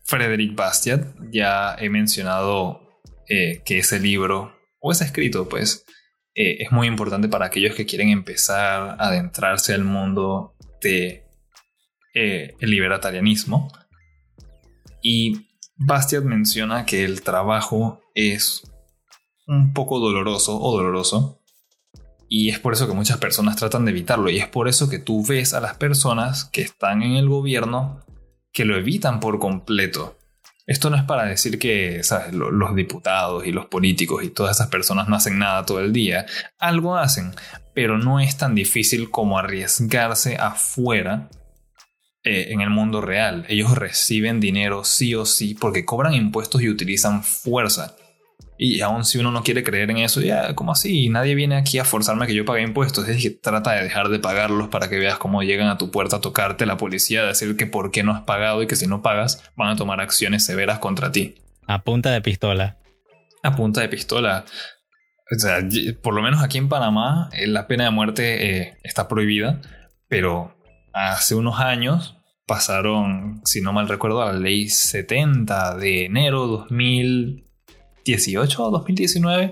Frederick 0.03 0.55
Bastiat. 0.55 1.05
Ya 1.31 1.75
he 1.79 1.89
mencionado 1.89 3.01
eh, 3.27 3.61
que 3.65 3.79
ese 3.79 3.99
libro 3.99 4.55
o 4.79 4.91
ese 4.91 5.05
escrito 5.05 5.47
pues 5.47 5.85
eh, 6.35 6.63
es 6.63 6.71
muy 6.71 6.87
importante 6.87 7.29
para 7.29 7.45
aquellos 7.45 7.75
que 7.75 7.85
quieren 7.85 8.09
empezar 8.09 8.97
a 8.99 9.07
adentrarse 9.07 9.73
al 9.73 9.83
mundo 9.83 10.55
de 10.81 11.25
eh, 12.13 12.55
el 12.59 12.69
libertarianismo. 12.69 13.71
Y 15.01 15.47
Bastiat 15.75 16.23
menciona 16.23 16.85
que 16.85 17.03
el 17.03 17.21
trabajo 17.21 18.01
es 18.15 18.63
un 19.47 19.73
poco 19.73 19.99
doloroso 19.99 20.59
o 20.59 20.75
doloroso. 20.75 21.39
Y 22.29 22.49
es 22.49 22.59
por 22.59 22.73
eso 22.73 22.87
que 22.87 22.93
muchas 22.93 23.17
personas 23.17 23.57
tratan 23.57 23.85
de 23.85 23.91
evitarlo. 23.91 24.29
Y 24.29 24.39
es 24.39 24.47
por 24.47 24.67
eso 24.67 24.89
que 24.89 24.97
tú 24.97 25.23
ves 25.25 25.53
a 25.53 25.59
las 25.59 25.75
personas 25.75 26.45
que 26.45 26.61
están 26.61 27.03
en 27.03 27.13
el 27.13 27.29
gobierno 27.29 27.99
que 28.53 28.65
lo 28.65 28.77
evitan 28.77 29.19
por 29.19 29.39
completo. 29.39 30.17
Esto 30.65 30.89
no 30.89 30.95
es 30.95 31.03
para 31.03 31.25
decir 31.25 31.59
que 31.59 32.01
los 32.31 32.75
diputados 32.75 33.45
y 33.45 33.51
los 33.51 33.65
políticos 33.65 34.23
y 34.23 34.29
todas 34.29 34.55
esas 34.55 34.67
personas 34.67 35.09
no 35.09 35.17
hacen 35.17 35.37
nada 35.37 35.65
todo 35.65 35.81
el 35.81 35.91
día. 35.91 36.25
Algo 36.57 36.95
hacen, 36.95 37.33
pero 37.73 37.97
no 37.97 38.21
es 38.21 38.37
tan 38.37 38.55
difícil 38.55 39.09
como 39.09 39.37
arriesgarse 39.37 40.37
afuera 40.37 41.27
eh, 42.23 42.47
en 42.51 42.61
el 42.61 42.69
mundo 42.69 43.01
real. 43.01 43.45
Ellos 43.49 43.77
reciben 43.77 44.39
dinero 44.39 44.85
sí 44.85 45.13
o 45.15 45.25
sí 45.25 45.53
porque 45.53 45.83
cobran 45.83 46.13
impuestos 46.13 46.61
y 46.61 46.69
utilizan 46.69 47.23
fuerza. 47.23 47.97
Y 48.65 48.79
aun 48.79 49.03
si 49.03 49.17
uno 49.17 49.29
no 49.29 49.43
quiere 49.43 49.61
creer 49.61 49.91
en 49.91 49.97
eso, 49.97 50.21
ya, 50.21 50.55
¿cómo 50.55 50.71
así? 50.71 51.09
Nadie 51.09 51.35
viene 51.35 51.57
aquí 51.57 51.79
a 51.79 51.83
forzarme 51.83 52.23
a 52.23 52.27
que 52.27 52.33
yo 52.33 52.45
pague 52.45 52.61
impuestos. 52.61 53.05
Es 53.09 53.21
que 53.21 53.29
trata 53.29 53.73
de 53.73 53.83
dejar 53.83 54.07
de 54.07 54.19
pagarlos 54.19 54.69
para 54.69 54.89
que 54.89 54.97
veas 54.97 55.17
cómo 55.17 55.43
llegan 55.43 55.67
a 55.67 55.77
tu 55.77 55.91
puerta 55.91 56.15
a 56.15 56.21
tocarte 56.21 56.65
la 56.65 56.77
policía, 56.77 57.23
a 57.23 57.25
decir 57.25 57.57
que 57.57 57.65
por 57.65 57.91
qué 57.91 58.03
no 58.03 58.13
has 58.13 58.21
pagado 58.21 58.63
y 58.63 58.67
que 58.67 58.77
si 58.77 58.87
no 58.87 59.01
pagas 59.01 59.51
van 59.57 59.67
a 59.67 59.75
tomar 59.75 59.99
acciones 59.99 60.45
severas 60.45 60.79
contra 60.79 61.11
ti. 61.11 61.35
A 61.67 61.81
punta 61.81 62.11
de 62.11 62.21
pistola. 62.21 62.77
A 63.43 63.53
punta 63.53 63.81
de 63.81 63.89
pistola. 63.89 64.45
O 65.29 65.37
sea, 65.37 65.57
por 66.01 66.13
lo 66.13 66.21
menos 66.21 66.41
aquí 66.41 66.57
en 66.57 66.69
Panamá 66.69 67.29
eh, 67.33 67.47
la 67.47 67.67
pena 67.67 67.83
de 67.83 67.91
muerte 67.91 68.59
eh, 68.61 68.77
está 68.81 69.09
prohibida, 69.09 69.59
pero 70.07 70.55
hace 70.93 71.35
unos 71.35 71.59
años 71.59 72.15
pasaron, 72.47 73.41
si 73.43 73.59
no 73.59 73.73
mal 73.73 73.89
recuerdo, 73.89 74.21
a 74.21 74.31
la 74.31 74.39
ley 74.39 74.69
70 74.69 75.75
de 75.75 76.05
enero 76.05 76.65
2018 78.05 78.63
o 78.63 78.71
2019, 78.71 79.51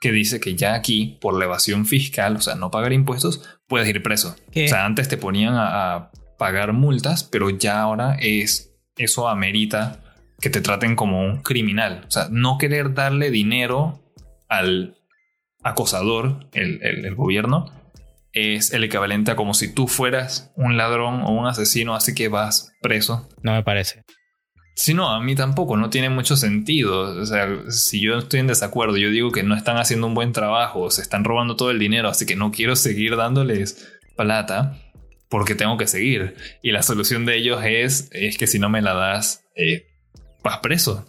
que 0.00 0.12
dice 0.12 0.40
que 0.40 0.54
ya 0.54 0.74
aquí, 0.74 1.18
por 1.20 1.38
la 1.38 1.46
evasión 1.46 1.86
fiscal, 1.86 2.36
o 2.36 2.40
sea, 2.40 2.54
no 2.54 2.70
pagar 2.70 2.92
impuestos, 2.92 3.58
puedes 3.66 3.88
ir 3.88 4.02
preso. 4.02 4.36
O 4.48 4.68
sea, 4.68 4.84
antes 4.84 5.08
te 5.08 5.16
ponían 5.16 5.54
a, 5.56 6.10
pagar 6.38 6.72
multas, 6.72 7.24
pero 7.24 7.50
ya 7.50 7.80
ahora 7.80 8.16
es 8.20 8.72
eso 8.96 9.28
amerita 9.28 10.00
que 10.40 10.50
te 10.50 10.60
traten 10.60 10.94
como 10.94 11.20
un 11.20 11.42
criminal. 11.42 12.04
O 12.06 12.10
sea, 12.12 12.28
no 12.30 12.58
querer 12.58 12.94
darle 12.94 13.32
dinero 13.32 14.00
al 14.48 14.96
acosador, 15.64 16.48
el, 16.52 16.80
el 16.80 17.12
gobierno, 17.16 17.72
es 18.32 18.72
el 18.72 18.84
equivalente 18.84 19.32
a 19.32 19.36
como 19.36 19.52
si 19.52 19.74
tú 19.74 19.88
fueras 19.88 20.52
un 20.54 20.76
ladrón 20.76 21.22
o 21.22 21.30
un 21.32 21.48
asesino, 21.48 21.96
así 21.96 22.14
que 22.14 22.28
vas 22.28 22.72
preso. 22.80 23.28
No 23.42 23.52
me 23.52 23.64
parece. 23.64 24.04
Si 24.78 24.94
no, 24.94 25.10
a 25.10 25.20
mí 25.20 25.34
tampoco, 25.34 25.76
no 25.76 25.90
tiene 25.90 26.08
mucho 26.08 26.36
sentido. 26.36 27.20
O 27.20 27.26
sea, 27.26 27.48
si 27.68 28.00
yo 28.00 28.16
estoy 28.16 28.38
en 28.38 28.46
desacuerdo, 28.46 28.96
yo 28.96 29.10
digo 29.10 29.32
que 29.32 29.42
no 29.42 29.56
están 29.56 29.76
haciendo 29.76 30.06
un 30.06 30.14
buen 30.14 30.32
trabajo, 30.32 30.88
se 30.92 31.02
están 31.02 31.24
robando 31.24 31.56
todo 31.56 31.72
el 31.72 31.80
dinero, 31.80 32.08
así 32.08 32.26
que 32.26 32.36
no 32.36 32.52
quiero 32.52 32.76
seguir 32.76 33.16
dándoles 33.16 33.88
plata 34.16 34.78
porque 35.28 35.56
tengo 35.56 35.78
que 35.78 35.88
seguir. 35.88 36.36
Y 36.62 36.70
la 36.70 36.84
solución 36.84 37.26
de 37.26 37.38
ellos 37.38 37.60
es, 37.64 38.08
es 38.12 38.38
que 38.38 38.46
si 38.46 38.60
no 38.60 38.68
me 38.68 38.80
la 38.80 38.94
das, 38.94 39.42
eh, 39.56 39.88
vas 40.44 40.58
preso 40.58 41.04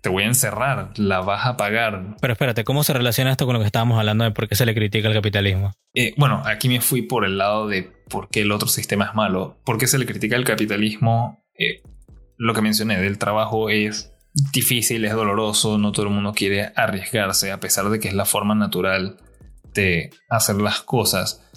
te 0.00 0.08
voy 0.08 0.24
a 0.24 0.26
encerrar, 0.26 0.90
la 0.96 1.20
vas 1.20 1.46
a 1.46 1.56
pagar. 1.56 2.16
Pero 2.20 2.32
espérate, 2.32 2.64
¿cómo 2.64 2.82
se 2.82 2.92
relaciona 2.92 3.30
esto 3.30 3.46
con 3.46 3.54
lo 3.54 3.60
que 3.60 3.66
estábamos 3.66 4.00
hablando 4.00 4.24
de 4.24 4.32
por 4.32 4.48
qué 4.48 4.56
se 4.56 4.66
le 4.66 4.74
critica 4.74 5.06
el 5.06 5.14
capitalismo? 5.14 5.72
Eh, 5.94 6.12
bueno, 6.16 6.42
aquí 6.44 6.68
me 6.68 6.80
fui 6.80 7.02
por 7.02 7.24
el 7.24 7.38
lado 7.38 7.68
de 7.68 7.88
por 8.08 8.28
qué 8.28 8.40
el 8.40 8.50
otro 8.50 8.66
sistema 8.66 9.04
es 9.06 9.14
malo. 9.14 9.58
¿Por 9.64 9.78
qué 9.78 9.86
se 9.86 9.98
le 9.98 10.06
critica 10.06 10.34
el 10.34 10.44
capitalismo? 10.44 11.44
Eh, 11.56 11.82
lo 12.42 12.54
que 12.54 12.60
mencioné 12.60 13.00
del 13.00 13.18
trabajo 13.18 13.70
es 13.70 14.12
difícil, 14.52 15.04
es 15.04 15.12
doloroso, 15.12 15.78
no 15.78 15.92
todo 15.92 16.06
el 16.06 16.12
mundo 16.12 16.32
quiere 16.32 16.72
arriesgarse, 16.74 17.52
a 17.52 17.60
pesar 17.60 17.88
de 17.88 18.00
que 18.00 18.08
es 18.08 18.14
la 18.14 18.24
forma 18.24 18.56
natural 18.56 19.16
de 19.72 20.10
hacer 20.28 20.56
las 20.56 20.80
cosas. 20.80 21.48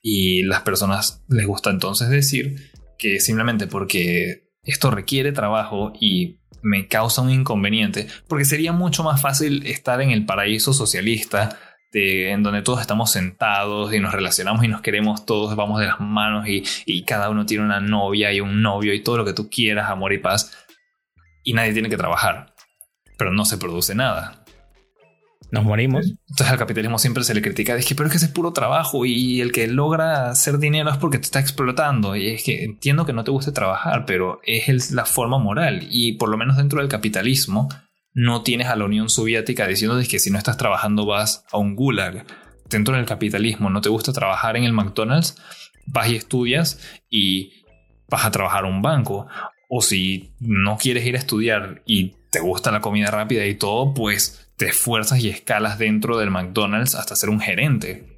Y 0.00 0.42
las 0.44 0.62
personas 0.62 1.22
les 1.28 1.46
gusta 1.46 1.68
entonces 1.68 2.08
decir 2.08 2.72
que 2.98 3.20
simplemente 3.20 3.66
porque 3.66 4.48
esto 4.62 4.90
requiere 4.90 5.32
trabajo 5.32 5.92
y 6.00 6.40
me 6.62 6.88
causa 6.88 7.20
un 7.20 7.30
inconveniente, 7.30 8.06
porque 8.26 8.46
sería 8.46 8.72
mucho 8.72 9.02
más 9.02 9.20
fácil 9.20 9.66
estar 9.66 10.00
en 10.00 10.12
el 10.12 10.24
paraíso 10.24 10.72
socialista, 10.72 11.58
de, 11.92 12.30
en 12.30 12.42
donde 12.42 12.62
todos 12.62 12.80
estamos 12.80 13.10
sentados 13.10 13.92
y 13.94 14.00
nos 14.00 14.12
relacionamos 14.12 14.64
y 14.64 14.68
nos 14.68 14.80
queremos 14.80 15.26
todos, 15.26 15.54
vamos 15.54 15.80
de 15.80 15.86
las 15.86 16.00
manos 16.00 16.48
y, 16.48 16.64
y 16.86 17.04
cada 17.04 17.30
uno 17.30 17.46
tiene 17.46 17.64
una 17.64 17.80
novia 17.80 18.32
y 18.32 18.40
un 18.40 18.62
novio 18.62 18.94
y 18.94 19.02
todo 19.02 19.18
lo 19.18 19.24
que 19.24 19.34
tú 19.34 19.48
quieras, 19.50 19.90
amor 19.90 20.12
y 20.12 20.18
paz, 20.18 20.52
y 21.42 21.52
nadie 21.52 21.72
tiene 21.72 21.88
que 21.88 21.96
trabajar, 21.96 22.54
pero 23.18 23.32
no 23.32 23.44
se 23.44 23.58
produce 23.58 23.94
nada 23.94 24.42
nos 25.52 25.64
morimos. 25.64 26.06
Entonces 26.06 26.48
al 26.48 26.58
capitalismo 26.58 26.98
siempre 26.98 27.22
se 27.22 27.34
le 27.34 27.42
critica, 27.42 27.76
es 27.76 27.86
que 27.86 27.94
pero 27.94 28.08
es 28.08 28.12
que 28.12 28.24
es 28.24 28.32
puro 28.32 28.52
trabajo 28.52 29.04
y 29.04 29.40
el 29.40 29.52
que 29.52 29.68
logra 29.68 30.30
hacer 30.30 30.58
dinero 30.58 30.90
es 30.90 30.96
porque 30.96 31.18
te 31.18 31.24
está 31.24 31.38
explotando. 31.38 32.16
Y 32.16 32.28
es 32.28 32.42
que 32.42 32.64
entiendo 32.64 33.06
que 33.06 33.12
no 33.12 33.22
te 33.22 33.30
guste 33.30 33.52
trabajar, 33.52 34.04
pero 34.06 34.40
es 34.44 34.90
la 34.90 35.04
forma 35.04 35.38
moral. 35.38 35.86
Y 35.90 36.14
por 36.14 36.30
lo 36.30 36.38
menos 36.38 36.56
dentro 36.56 36.80
del 36.80 36.88
capitalismo 36.88 37.68
no 38.14 38.42
tienes 38.42 38.68
a 38.68 38.76
la 38.76 38.84
Unión 38.84 39.08
Soviética 39.08 39.66
diciendo 39.66 40.00
que 40.08 40.18
si 40.18 40.30
no 40.30 40.38
estás 40.38 40.56
trabajando 40.56 41.06
vas 41.06 41.44
a 41.50 41.58
un 41.58 41.74
gulag. 41.74 42.24
Dentro 42.68 42.96
del 42.96 43.06
capitalismo 43.06 43.70
no 43.70 43.80
te 43.80 43.88
gusta 43.88 44.12
trabajar 44.12 44.56
en 44.56 44.64
el 44.64 44.72
McDonald's, 44.72 45.36
vas 45.86 46.08
y 46.08 46.16
estudias 46.16 46.80
y 47.10 47.64
vas 48.08 48.24
a 48.24 48.30
trabajar 48.30 48.64
a 48.64 48.68
un 48.68 48.82
banco. 48.82 49.26
O 49.68 49.80
si 49.80 50.34
no 50.40 50.76
quieres 50.76 51.06
ir 51.06 51.16
a 51.16 51.18
estudiar 51.18 51.82
y 51.86 52.14
te 52.30 52.40
gusta 52.40 52.70
la 52.70 52.80
comida 52.80 53.10
rápida 53.10 53.46
y 53.46 53.54
todo, 53.54 53.94
pues 53.94 54.50
te 54.56 54.66
esfuerzas 54.66 55.20
y 55.20 55.28
escalas 55.28 55.78
dentro 55.78 56.18
del 56.18 56.30
McDonald's 56.30 56.94
hasta 56.94 57.16
ser 57.16 57.30
un 57.30 57.40
gerente. 57.40 58.12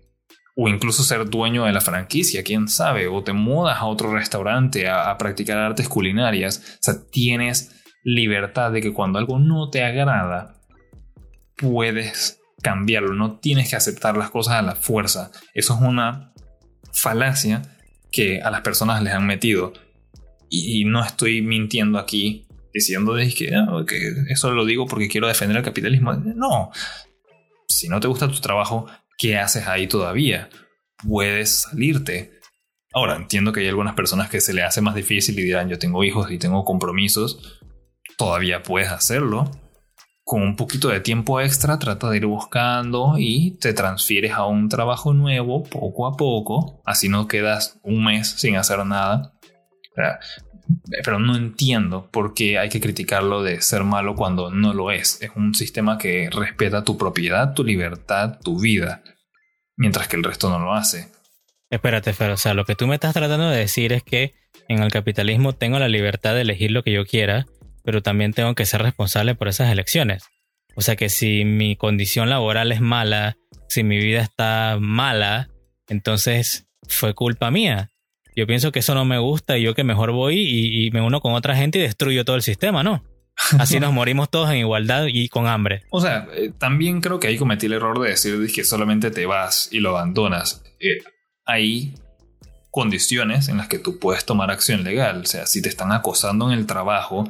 O 0.57 0.69
incluso 0.69 1.03
ser 1.03 1.29
dueño 1.29 1.65
de 1.65 1.73
la 1.73 1.81
franquicia, 1.81 2.45
quién 2.45 2.69
sabe. 2.69 3.09
O 3.09 3.25
te 3.25 3.33
mudas 3.33 3.79
a 3.79 3.87
otro 3.87 4.13
restaurante 4.13 4.89
a, 4.89 5.17
practicar 5.19 5.59
artes 5.59 5.89
culinarias. 5.89 6.59
O 6.75 6.79
sea, 6.81 6.95
tienes 7.11 7.84
libertad 8.05 8.71
de 8.71 8.81
que 8.81 8.93
cuando 8.93 9.19
algo 9.19 9.39
no 9.39 9.71
te 9.71 9.83
agrada, 9.83 10.61
puedes 11.57 12.41
cambiarlo. 12.63 13.15
No 13.15 13.39
tienes 13.39 13.71
que 13.71 13.77
aceptar 13.77 14.17
las 14.17 14.31
cosas 14.31 14.55
a 14.55 14.63
la 14.63 14.77
fuerza. 14.77 15.33
Eso 15.55 15.75
es 15.75 15.81
una 15.81 16.33
falacia 16.93 17.63
que 18.13 18.41
a 18.41 18.51
las 18.51 18.61
personas 18.61 19.03
les 19.03 19.15
han 19.15 19.27
metido. 19.27 19.73
y 20.51 20.85
no 20.85 21.05
estoy 21.05 21.43
mintiendo 21.43 21.99
aquí 21.99 22.47
diciendo 22.75 23.15
ah, 23.15 23.85
que, 23.87 24.13
eso 24.29 24.51
lo 24.51 24.67
digo 24.67 24.87
porque 24.87 25.09
quiero 25.09 25.29
defender 25.29 25.57
el 25.57 25.63
capitalismo. 25.63 26.13
No, 26.13 26.71
si 27.69 27.89
no 27.89 28.01
te 28.01 28.09
gusta 28.09 28.29
tu 28.29 28.41
trabajo, 28.41 28.87
¿qué 29.17 29.39
haces 29.39 29.67
ahí 29.69 29.87
todavía? 29.87 30.51
Puedes 31.07 31.51
salirte. 31.51 32.33
Ahora, 32.93 33.17
entiendo 33.17 33.53
que 33.53 33.61
hay 33.61 33.69
algunas 33.69 33.95
personas 33.95 34.29
que 34.29 34.41
se 34.41 34.53
le 34.53 34.63
hace 34.63 34.81
más 34.81 34.95
difícil 34.95 35.39
y 35.39 35.43
dirán, 35.43 35.69
yo 35.69 35.79
tengo 35.79 36.05
hijos 36.05 36.31
y 36.31 36.39
tengo 36.39 36.65
compromisos. 36.65 37.61
Todavía 38.17 38.63
puedes 38.63 38.91
hacerlo. 38.91 39.51
Con 40.25 40.43
un 40.43 40.57
poquito 40.57 40.89
de 40.89 41.01
tiempo 41.01 41.41
extra, 41.41 41.79
trata 41.79 42.09
de 42.09 42.17
ir 42.17 42.27
buscando 42.27 43.17
y 43.19 43.59
te 43.61 43.75
transfieres 43.75 44.33
a 44.33 44.47
un 44.47 44.71
trabajo 44.71 45.13
nuevo 45.13 45.65
poco 45.65 46.07
a 46.07 46.17
poco. 46.17 46.81
Así 46.87 47.11
no 47.11 47.29
quedas 47.29 47.79
un 47.83 48.05
mes 48.05 48.29
sin 48.29 48.57
hacer 48.57 48.85
nada. 48.87 49.35
pero 51.05 51.19
no 51.19 51.37
entiendo 51.37 52.09
por 52.11 52.33
qué 52.33 52.59
hay 52.59 52.71
que 52.71 52.81
criticarlo 52.81 53.43
de 53.43 53.61
ser 53.61 53.85
malo 53.85 54.15
cuando 54.15 54.51
no 54.51 54.73
lo 54.73 54.91
es. 54.91 55.21
Es 55.21 55.31
un 55.37 55.55
sistema 55.55 55.99
que 55.99 56.31
respeta 56.31 56.85
tu 56.85 56.97
propiedad, 56.97 57.53
tu 57.53 57.63
libertad, 57.63 58.39
tu 58.43 58.59
vida, 58.59 59.03
mientras 59.77 60.09
que 60.09 60.17
el 60.17 60.25
resto 60.25 60.49
no 60.49 60.59
lo 60.59 60.73
hace. 60.73 61.13
Espérate, 61.69 62.13
Fer, 62.13 62.31
o 62.31 62.37
sea, 62.37 62.55
lo 62.55 62.65
que 62.65 62.77
tú 62.77 62.87
me 62.87 62.95
estás 62.95 63.13
tratando 63.13 63.51
de 63.51 63.59
decir 63.59 63.93
es 63.93 64.03
que 64.03 64.35
en 64.69 64.83
el 64.83 64.91
capitalismo 64.91 65.53
tengo 65.53 65.79
la 65.79 65.89
libertad 65.89 66.35
de 66.35 66.43
elegir 66.43 66.71
lo 66.71 66.83
que 66.83 66.93
yo 66.93 67.05
quiera, 67.05 67.47
pero 67.85 68.03
también 68.03 68.33
tengo 68.33 68.55
que 68.55 68.67
ser 68.67 68.83
responsable 68.83 69.35
por 69.35 69.49
esas 69.49 69.71
elecciones. 69.71 70.25
O 70.75 70.83
sea 70.83 70.97
que 70.97 71.09
si 71.09 71.45
mi 71.45 71.77
condición 71.77 72.29
laboral 72.31 72.73
es 72.73 72.81
mala, 72.81 73.37
si 73.69 73.85
mi 73.85 73.99
vida 73.99 74.21
está 74.23 74.79
mala, 74.81 75.49
entonces 75.89 76.67
fue 76.89 77.15
culpa 77.15 77.51
mía 77.51 77.91
yo 78.37 78.47
pienso 78.47 78.73
que 78.73 78.81
eso 78.81 78.95
no 78.95 79.05
me 79.05 79.19
gusta 79.19 79.59
y 79.59 79.63
yo 79.63 79.75
que 79.75 79.85
mejor 79.85 80.13
voy 80.13 80.39
y, 80.39 80.91
me 80.91 81.01
uno 81.01 81.21
con 81.21 81.35
otra 81.35 81.57
gente 81.57 81.79
y 81.79 81.83
destruyo 81.83 82.25
todo 82.25 82.37
el 82.37 82.43
sistema, 82.43 82.83
¿no? 82.83 83.05
Así 83.59 83.81
nos 83.81 83.93
morimos 83.93 84.31
todos 84.31 84.51
en 84.51 84.57
igualdad 84.57 85.07
y 85.09 85.29
con 85.29 85.47
hambre. 85.47 85.83
O 85.91 86.01
sea, 86.01 86.29
eh, 86.35 86.53
también 86.57 87.01
creo 87.01 87.19
que 87.19 87.29
ahí 87.29 87.37
cometí 87.37 87.67
el 87.67 87.73
error 87.73 88.01
de 88.01 88.11
decir 88.11 88.51
que 88.53 88.65
solamente 88.65 89.11
te 89.11 89.27
vas 89.27 89.69
y 89.73 89.81
lo 89.81 89.91
abandonas. 89.91 90.63
Eh, 90.81 90.99
hay 91.45 91.95
condiciones 92.71 93.49
en 93.49 93.57
las 93.57 93.69
que 93.69 93.79
tú 93.79 93.99
puedes 93.99 94.25
tomar 94.25 94.51
acción 94.51 94.85
legal. 94.85 95.23
O 95.23 95.27
sea, 95.27 95.47
si 95.47 95.63
te 95.63 95.69
están 95.69 95.93
acosando 95.93 96.51
en 96.51 96.59
el 96.59 96.67
trabajo 96.67 97.29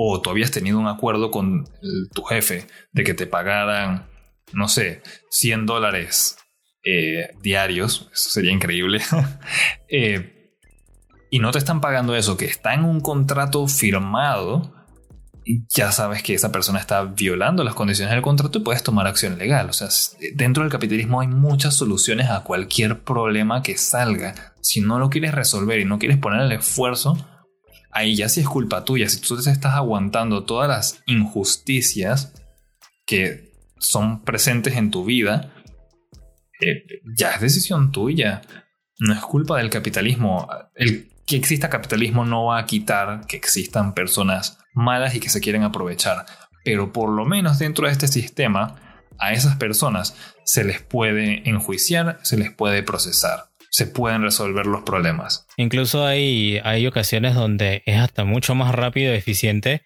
o 0.00 0.22
tú 0.22 0.30
habías 0.30 0.52
tenido 0.52 0.78
un 0.78 0.86
acuerdo 0.86 1.32
con 1.32 1.68
tu 2.14 2.22
jefe 2.22 2.68
de 2.92 3.02
que 3.02 3.14
te 3.14 3.26
pagaran, 3.26 4.06
no 4.52 4.68
sé, 4.68 5.02
100 5.30 5.66
dólares 5.66 6.36
eh, 6.84 7.30
diarios, 7.42 8.08
eso 8.12 8.30
sería 8.30 8.52
increíble. 8.52 9.00
eh, 9.88 10.54
y 11.32 11.40
no 11.40 11.50
te 11.50 11.58
están 11.58 11.80
pagando 11.80 12.14
eso, 12.14 12.36
que 12.36 12.44
está 12.44 12.74
en 12.74 12.84
un 12.84 13.00
contrato 13.00 13.66
firmado, 13.66 14.72
ya 15.68 15.90
sabes 15.90 16.22
que 16.22 16.34
esa 16.34 16.52
persona 16.52 16.78
está 16.78 17.02
violando 17.02 17.64
las 17.64 17.74
condiciones 17.74 18.14
del 18.14 18.22
contrato 18.22 18.58
y 18.58 18.62
puedes 18.62 18.84
tomar 18.84 19.08
acción 19.08 19.36
legal. 19.36 19.68
O 19.68 19.72
sea, 19.72 19.88
dentro 20.36 20.62
del 20.62 20.70
capitalismo 20.70 21.22
hay 21.22 21.26
muchas 21.26 21.74
soluciones 21.74 22.30
a 22.30 22.44
cualquier 22.44 23.00
problema 23.00 23.64
que 23.64 23.76
salga. 23.76 24.54
Si 24.60 24.80
no 24.80 25.00
lo 25.00 25.10
quieres 25.10 25.34
resolver 25.34 25.80
y 25.80 25.84
no 25.84 25.98
quieres 25.98 26.18
poner 26.18 26.42
el 26.42 26.52
esfuerzo, 26.52 27.18
ahí 27.98 28.14
ya 28.14 28.28
sí 28.28 28.40
es 28.40 28.48
culpa 28.48 28.84
tuya. 28.84 29.08
Si 29.08 29.20
tú 29.20 29.40
te 29.40 29.50
estás 29.50 29.74
aguantando 29.74 30.44
todas 30.44 30.68
las 30.68 31.02
injusticias 31.06 32.32
que 33.06 33.52
son 33.78 34.22
presentes 34.22 34.76
en 34.76 34.90
tu 34.90 35.04
vida, 35.04 35.52
eh, 36.60 36.84
ya 37.16 37.32
es 37.32 37.40
decisión 37.40 37.92
tuya. 37.92 38.42
No 38.98 39.12
es 39.12 39.20
culpa 39.20 39.58
del 39.58 39.70
capitalismo. 39.70 40.48
El 40.74 41.08
que 41.26 41.36
exista 41.36 41.68
capitalismo 41.68 42.24
no 42.24 42.46
va 42.46 42.58
a 42.58 42.66
quitar 42.66 43.26
que 43.26 43.36
existan 43.36 43.94
personas 43.94 44.58
malas 44.72 45.14
y 45.14 45.20
que 45.20 45.28
se 45.28 45.40
quieren 45.40 45.62
aprovechar. 45.62 46.24
Pero 46.64 46.92
por 46.92 47.10
lo 47.10 47.24
menos 47.24 47.58
dentro 47.58 47.86
de 47.86 47.92
este 47.92 48.08
sistema, 48.08 48.76
a 49.18 49.32
esas 49.32 49.56
personas 49.56 50.16
se 50.44 50.64
les 50.64 50.80
puede 50.80 51.48
enjuiciar, 51.48 52.18
se 52.22 52.36
les 52.36 52.52
puede 52.52 52.82
procesar, 52.82 53.50
se 53.70 53.86
pueden 53.86 54.22
resolver 54.22 54.66
los 54.66 54.82
problemas. 54.82 55.46
Incluso 55.56 56.04
hay, 56.04 56.60
hay 56.64 56.86
ocasiones 56.86 57.34
donde 57.34 57.82
es 57.86 57.98
hasta 57.98 58.24
mucho 58.24 58.54
más 58.54 58.74
rápido 58.74 59.12
y 59.12 59.16
eficiente 59.16 59.82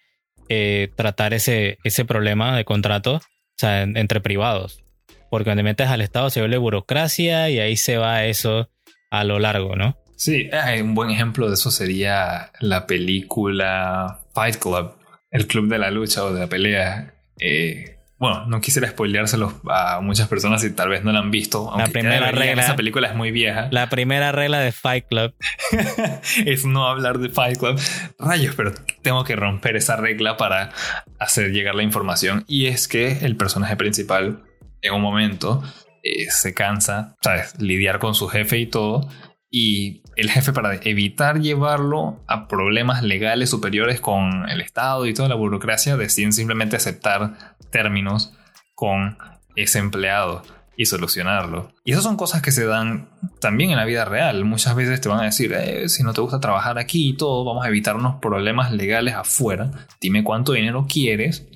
eh, 0.49 0.89
tratar 0.95 1.33
ese, 1.33 1.77
ese 1.83 2.05
problema 2.05 2.55
de 2.55 2.65
contrato 2.65 3.21
entre 3.61 4.19
privados. 4.19 4.83
Porque 5.29 5.45
cuando 5.45 5.63
metes 5.63 5.87
al 5.87 6.01
Estado 6.01 6.29
se 6.29 6.41
vuelve 6.41 6.57
burocracia 6.57 7.49
y 7.49 7.59
ahí 7.59 7.77
se 7.77 7.97
va 7.97 8.25
eso 8.25 8.69
a 9.09 9.23
lo 9.23 9.39
largo, 9.39 9.75
¿no? 9.75 9.97
Sí, 10.15 10.49
un 10.81 10.95
buen 10.95 11.09
ejemplo 11.09 11.47
de 11.47 11.55
eso 11.55 11.71
sería 11.71 12.51
la 12.59 12.85
película 12.85 14.21
Fight 14.33 14.57
Club, 14.57 14.93
el 15.31 15.47
club 15.47 15.69
de 15.69 15.79
la 15.79 15.91
lucha 15.91 16.23
o 16.23 16.33
de 16.33 16.39
la 16.41 16.47
pelea. 16.47 17.13
Eh, 17.39 17.97
bueno, 18.23 18.45
no 18.45 18.61
quisiera 18.61 18.87
spoileárselo 18.87 19.59
a 19.69 19.99
muchas 19.99 20.29
personas 20.29 20.61
si 20.61 20.71
tal 20.71 20.87
vez 20.87 21.03
no 21.03 21.11
la 21.11 21.19
han 21.19 21.29
visto. 21.29 21.73
La 21.77 21.87
primera 21.87 22.31
regla. 22.31 22.61
Esa 22.61 22.77
película 22.77 23.09
es 23.09 23.15
muy 23.15 23.31
vieja. 23.31 23.67
La 23.69 23.89
primera 23.89 24.31
regla 24.31 24.61
de 24.61 24.71
Fight 24.71 25.07
Club 25.09 25.35
es 26.45 26.65
no 26.65 26.87
hablar 26.87 27.19
de 27.19 27.27
Fight 27.27 27.57
Club. 27.57 27.77
Rayos, 28.17 28.55
pero 28.55 28.71
tengo 29.01 29.25
que 29.25 29.35
romper 29.35 29.75
esa 29.75 29.97
regla 29.97 30.37
para 30.37 30.71
hacer 31.19 31.51
llegar 31.51 31.75
la 31.75 31.83
información. 31.83 32.45
Y 32.47 32.67
es 32.67 32.87
que 32.87 33.25
el 33.25 33.35
personaje 33.35 33.75
principal, 33.75 34.43
en 34.81 34.93
un 34.93 35.01
momento, 35.01 35.61
eh, 36.01 36.29
se 36.29 36.53
cansa, 36.53 37.17
¿sabes? 37.21 37.59
Lidiar 37.59 37.99
con 37.99 38.15
su 38.15 38.29
jefe 38.29 38.57
y 38.57 38.67
todo 38.67 39.09
y 39.51 40.01
el 40.15 40.29
jefe 40.29 40.53
para 40.53 40.75
evitar 40.75 41.39
llevarlo 41.39 42.23
a 42.27 42.47
problemas 42.47 43.03
legales 43.03 43.49
superiores 43.49 43.99
con 43.99 44.49
el 44.49 44.61
Estado 44.61 45.05
y 45.05 45.13
toda 45.13 45.29
la 45.29 45.35
burocracia 45.35 45.97
deciden 45.97 46.33
simplemente 46.33 46.75
aceptar 46.75 47.55
términos 47.71 48.33
con 48.75 49.17
ese 49.55 49.79
empleado 49.79 50.43
y 50.75 50.85
solucionarlo. 50.85 51.71
Y 51.83 51.91
esas 51.91 52.03
son 52.03 52.17
cosas 52.17 52.41
que 52.41 52.51
se 52.51 52.65
dan 52.65 53.09
también 53.39 53.71
en 53.71 53.77
la 53.77 53.85
vida 53.85 54.05
real. 54.05 54.43
Muchas 54.45 54.75
veces 54.75 55.01
te 55.01 55.09
van 55.09 55.19
a 55.19 55.25
decir, 55.25 55.53
eh, 55.53 55.87
si 55.89 56.03
no 56.03 56.13
te 56.13 56.21
gusta 56.21 56.39
trabajar 56.39 56.79
aquí 56.79 57.09
y 57.09 57.17
todo, 57.17 57.45
vamos 57.45 57.65
a 57.65 57.69
evitarnos 57.69 58.15
problemas 58.21 58.71
legales 58.71 59.13
afuera. 59.13 59.71
Dime 60.01 60.23
cuánto 60.23 60.53
dinero 60.53 60.87
quieres, 60.89 61.47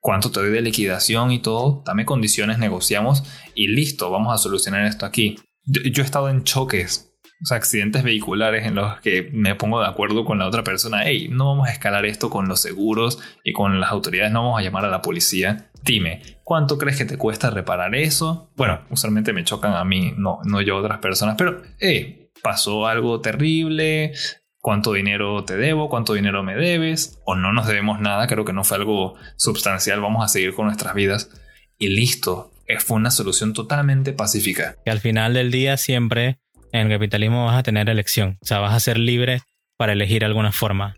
cuánto 0.00 0.30
te 0.30 0.40
doy 0.40 0.50
de 0.50 0.62
liquidación 0.62 1.30
y 1.30 1.40
todo, 1.40 1.82
dame 1.84 2.06
condiciones, 2.06 2.58
negociamos 2.58 3.24
y 3.54 3.68
listo, 3.68 4.10
vamos 4.10 4.32
a 4.32 4.38
solucionar 4.38 4.86
esto 4.86 5.04
aquí. 5.04 5.36
yo 5.64 6.02
he 6.02 6.04
estado 6.06 6.28
en 6.30 6.44
choques 6.44 7.13
o 7.50 7.54
accidentes 7.54 8.02
vehiculares 8.02 8.66
en 8.66 8.74
los 8.74 9.00
que 9.00 9.30
me 9.32 9.54
pongo 9.54 9.80
de 9.80 9.86
acuerdo 9.86 10.24
con 10.24 10.38
la 10.38 10.46
otra 10.46 10.64
persona, 10.64 11.02
hey, 11.04 11.28
no 11.30 11.48
vamos 11.48 11.68
a 11.68 11.72
escalar 11.72 12.06
esto 12.06 12.30
con 12.30 12.48
los 12.48 12.60
seguros 12.60 13.18
y 13.42 13.52
con 13.52 13.80
las 13.80 13.90
autoridades, 13.90 14.32
no 14.32 14.44
vamos 14.44 14.60
a 14.60 14.62
llamar 14.62 14.84
a 14.84 14.90
la 14.90 15.02
policía. 15.02 15.70
Dime, 15.82 16.22
¿cuánto 16.42 16.78
crees 16.78 16.96
que 16.96 17.04
te 17.04 17.18
cuesta 17.18 17.50
reparar 17.50 17.94
eso? 17.94 18.50
Bueno, 18.56 18.80
usualmente 18.90 19.32
me 19.32 19.44
chocan 19.44 19.74
a 19.74 19.84
mí, 19.84 20.14
no, 20.16 20.38
no 20.44 20.60
yo 20.62 20.76
otras 20.76 20.98
personas, 20.98 21.36
pero, 21.36 21.62
hey, 21.78 22.30
pasó 22.42 22.86
algo 22.86 23.20
terrible, 23.20 24.12
cuánto 24.60 24.94
dinero 24.94 25.44
te 25.44 25.56
debo, 25.56 25.90
cuánto 25.90 26.14
dinero 26.14 26.42
me 26.42 26.56
debes, 26.56 27.20
o 27.26 27.34
no 27.34 27.52
nos 27.52 27.66
debemos 27.66 28.00
nada, 28.00 28.26
creo 28.26 28.44
que 28.44 28.54
no 28.54 28.64
fue 28.64 28.78
algo 28.78 29.14
sustancial, 29.36 30.00
vamos 30.00 30.24
a 30.24 30.28
seguir 30.28 30.54
con 30.54 30.66
nuestras 30.66 30.94
vidas 30.94 31.30
y 31.78 31.88
listo. 31.88 32.50
Fue 32.78 32.96
una 32.96 33.10
solución 33.10 33.52
totalmente 33.52 34.14
pacífica. 34.14 34.76
Y 34.86 34.90
al 34.90 35.00
final 35.00 35.34
del 35.34 35.50
día 35.50 35.76
siempre 35.76 36.38
en 36.74 36.88
el 36.88 36.92
capitalismo 36.92 37.46
vas 37.46 37.56
a 37.56 37.62
tener 37.62 37.88
elección, 37.88 38.36
o 38.42 38.46
sea, 38.46 38.58
vas 38.58 38.74
a 38.74 38.80
ser 38.80 38.98
libre 38.98 39.42
para 39.76 39.92
elegir 39.92 40.24
alguna 40.24 40.50
forma. 40.50 40.96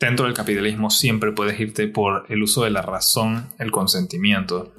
Dentro 0.00 0.26
del 0.26 0.34
capitalismo 0.34 0.90
siempre 0.90 1.30
puedes 1.30 1.58
irte 1.60 1.86
por 1.86 2.26
el 2.28 2.42
uso 2.42 2.64
de 2.64 2.70
la 2.70 2.82
razón, 2.82 3.48
el 3.60 3.70
consentimiento. 3.70 4.74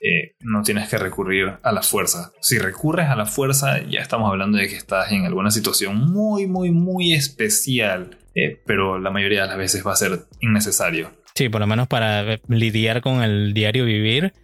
Eh, 0.00 0.36
no 0.40 0.62
tienes 0.62 0.88
que 0.88 0.96
recurrir 0.96 1.54
a 1.62 1.72
la 1.72 1.82
fuerza. 1.82 2.32
Si 2.40 2.58
recurres 2.58 3.08
a 3.08 3.16
la 3.16 3.26
fuerza, 3.26 3.82
ya 3.82 4.00
estamos 4.00 4.30
hablando 4.30 4.58
de 4.58 4.68
que 4.68 4.76
estás 4.76 5.10
en 5.10 5.26
alguna 5.26 5.50
situación 5.50 5.96
muy, 5.96 6.46
muy, 6.46 6.70
muy 6.70 7.12
especial, 7.12 8.18
eh, 8.34 8.62
pero 8.64 9.00
la 9.00 9.10
mayoría 9.10 9.42
de 9.42 9.48
las 9.48 9.58
veces 9.58 9.84
va 9.84 9.92
a 9.92 9.96
ser 9.96 10.20
innecesario. 10.40 11.10
Sí, 11.34 11.48
por 11.48 11.60
lo 11.60 11.66
menos 11.66 11.88
para 11.88 12.38
lidiar 12.46 13.00
con 13.00 13.24
el 13.24 13.54
diario 13.54 13.84
vivir 13.84 14.34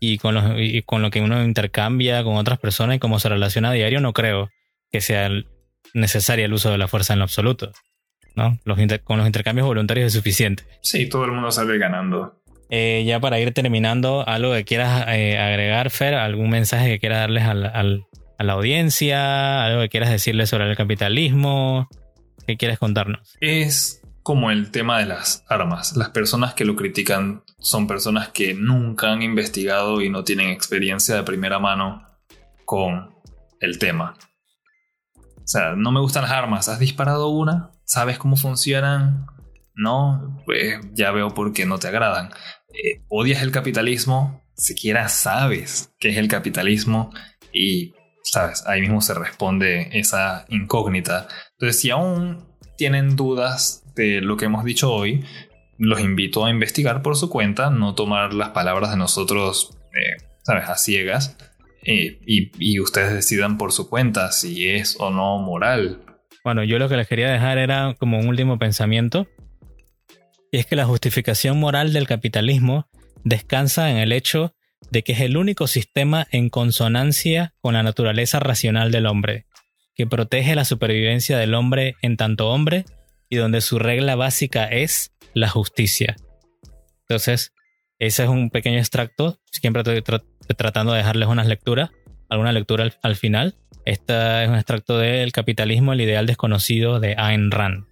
y 0.00 0.16
con, 0.16 0.58
y 0.58 0.80
con 0.82 1.02
lo 1.02 1.10
que 1.10 1.20
uno 1.20 1.44
intercambia 1.44 2.24
con 2.24 2.36
otras 2.36 2.58
personas 2.58 2.96
y 2.96 2.98
cómo 2.98 3.18
se 3.18 3.28
relaciona 3.28 3.70
a 3.70 3.74
diario, 3.74 4.00
no 4.00 4.14
creo 4.14 4.48
que 4.90 5.00
sea 5.00 5.30
necesaria 5.94 6.44
el 6.44 6.52
uso 6.52 6.70
de 6.70 6.78
la 6.78 6.88
fuerza 6.88 7.12
en 7.12 7.20
lo 7.20 7.24
absoluto. 7.24 7.72
¿no? 8.34 8.58
Los 8.64 8.78
con 9.02 9.18
los 9.18 9.26
intercambios 9.26 9.66
voluntarios 9.66 10.06
es 10.06 10.12
suficiente. 10.12 10.64
Sí, 10.82 11.08
todo 11.08 11.24
el 11.24 11.32
mundo 11.32 11.50
sale 11.50 11.76
ganando. 11.76 12.40
Eh, 12.70 13.04
ya 13.06 13.18
para 13.18 13.40
ir 13.40 13.52
terminando, 13.52 14.26
algo 14.26 14.52
que 14.52 14.64
quieras 14.64 15.06
eh, 15.08 15.38
agregar, 15.38 15.90
Fer, 15.90 16.14
algún 16.14 16.50
mensaje 16.50 16.88
que 16.88 16.98
quieras 17.00 17.20
darles 17.20 17.44
al, 17.44 18.06
a 18.38 18.44
la 18.44 18.52
audiencia, 18.52 19.64
algo 19.64 19.80
que 19.82 19.88
quieras 19.88 20.10
decirles 20.10 20.50
sobre 20.50 20.70
el 20.70 20.76
capitalismo, 20.76 21.88
¿qué 22.46 22.56
quieres 22.56 22.78
contarnos? 22.78 23.36
Es 23.40 24.02
como 24.22 24.50
el 24.50 24.70
tema 24.70 24.98
de 24.98 25.06
las 25.06 25.44
armas. 25.48 25.96
Las 25.96 26.10
personas 26.10 26.54
que 26.54 26.66
lo 26.66 26.76
critican 26.76 27.42
son 27.58 27.86
personas 27.86 28.28
que 28.28 28.54
nunca 28.54 29.12
han 29.12 29.22
investigado 29.22 30.02
y 30.02 30.10
no 30.10 30.22
tienen 30.22 30.50
experiencia 30.50 31.16
de 31.16 31.22
primera 31.22 31.58
mano 31.58 32.06
con 32.66 33.10
el 33.60 33.78
tema. 33.78 34.14
O 35.48 35.50
sea, 35.50 35.74
no 35.74 35.92
me 35.92 36.00
gustan 36.00 36.24
las 36.24 36.32
armas. 36.32 36.68
¿Has 36.68 36.78
disparado 36.78 37.28
una? 37.28 37.70
¿Sabes 37.84 38.18
cómo 38.18 38.36
funcionan? 38.36 39.24
No, 39.74 40.42
pues 40.44 40.78
ya 40.92 41.10
veo 41.10 41.32
por 41.32 41.54
qué 41.54 41.64
no 41.64 41.78
te 41.78 41.88
agradan. 41.88 42.28
Eh, 42.68 43.00
¿Odias 43.08 43.40
el 43.40 43.50
capitalismo? 43.50 44.44
Siquiera 44.54 45.08
sabes 45.08 45.94
qué 45.98 46.10
es 46.10 46.18
el 46.18 46.28
capitalismo 46.28 47.14
y, 47.50 47.94
sabes, 48.24 48.62
ahí 48.66 48.82
mismo 48.82 49.00
se 49.00 49.14
responde 49.14 49.88
esa 49.98 50.44
incógnita. 50.50 51.28
Entonces, 51.52 51.80
si 51.80 51.88
aún 51.88 52.46
tienen 52.76 53.16
dudas 53.16 53.84
de 53.94 54.20
lo 54.20 54.36
que 54.36 54.44
hemos 54.44 54.66
dicho 54.66 54.92
hoy, 54.92 55.24
los 55.78 56.00
invito 56.00 56.44
a 56.44 56.50
investigar 56.50 57.00
por 57.00 57.16
su 57.16 57.30
cuenta, 57.30 57.70
no 57.70 57.94
tomar 57.94 58.34
las 58.34 58.50
palabras 58.50 58.90
de 58.90 58.98
nosotros, 58.98 59.78
eh, 59.94 60.22
sabes, 60.42 60.68
a 60.68 60.76
ciegas 60.76 61.38
y, 61.88 62.80
ustedes 62.80 63.14
decidan 63.14 63.58
por 63.58 63.72
su 63.72 63.88
cuenta 63.88 64.30
si 64.32 64.68
es 64.68 64.96
o 64.98 65.10
no 65.10 65.38
moral. 65.38 66.02
Bueno, 66.44 66.64
yo 66.64 66.78
lo 66.78 66.88
que 66.88 66.96
les 66.96 67.08
quería 67.08 67.30
dejar 67.30 67.58
era 67.58 67.94
como 67.98 68.18
un 68.18 68.28
último 68.28 68.58
pensamiento. 68.58 69.26
Y 70.52 70.58
es 70.58 70.66
que 70.66 70.76
la 70.76 70.86
justificación 70.86 71.58
moral 71.58 71.92
del 71.92 72.06
capitalismo 72.06 72.88
descansa 73.24 73.90
en 73.90 73.98
el 73.98 74.12
hecho 74.12 74.54
de 74.90 75.02
que 75.02 75.12
es 75.12 75.20
el 75.20 75.36
único 75.36 75.66
sistema 75.66 76.26
en 76.30 76.48
consonancia 76.48 77.54
con 77.60 77.74
la 77.74 77.82
naturaleza 77.82 78.40
racional 78.40 78.90
del 78.90 79.06
hombre, 79.06 79.46
que 79.94 80.06
protege 80.06 80.54
la 80.54 80.64
supervivencia 80.64 81.36
del 81.36 81.54
hombre 81.54 81.96
en 82.00 82.16
tanto 82.16 82.48
hombre 82.48 82.84
y 83.28 83.36
donde 83.36 83.60
su 83.60 83.78
regla 83.78 84.14
básica 84.14 84.64
es 84.64 85.12
la 85.34 85.48
justicia. 85.48 86.16
Entonces, 87.00 87.52
ese 87.98 88.22
es 88.22 88.28
un 88.28 88.50
pequeño 88.50 88.78
extracto, 88.78 89.40
siempre 89.50 89.82
tratando 90.56 90.92
de 90.92 90.98
dejarles 90.98 91.28
unas 91.28 91.46
lecturas, 91.46 91.90
alguna 92.28 92.52
lectura 92.52 92.90
al, 93.02 93.16
final. 93.16 93.56
Este 93.84 94.44
es 94.44 94.48
un 94.48 94.56
extracto 94.56 94.98
del 94.98 95.32
capitalismo, 95.32 95.92
el 95.92 96.00
ideal 96.00 96.26
desconocido 96.26 97.00
de 97.00 97.14
Ayn 97.16 97.50
Rand. 97.50 97.84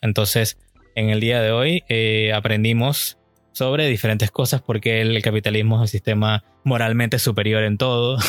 Entonces, 0.00 0.58
en 0.94 1.10
el 1.10 1.20
día 1.20 1.42
de 1.42 1.52
hoy 1.52 1.82
eh, 1.88 2.32
aprendimos 2.34 3.18
sobre 3.52 3.86
diferentes 3.86 4.30
cosas 4.30 4.62
porque 4.62 5.00
el 5.00 5.20
capitalismo 5.22 5.76
es 5.76 5.80
un 5.82 5.88
sistema 5.88 6.44
moralmente 6.64 7.18
superior 7.18 7.62
en 7.62 7.78
todo. 7.78 8.18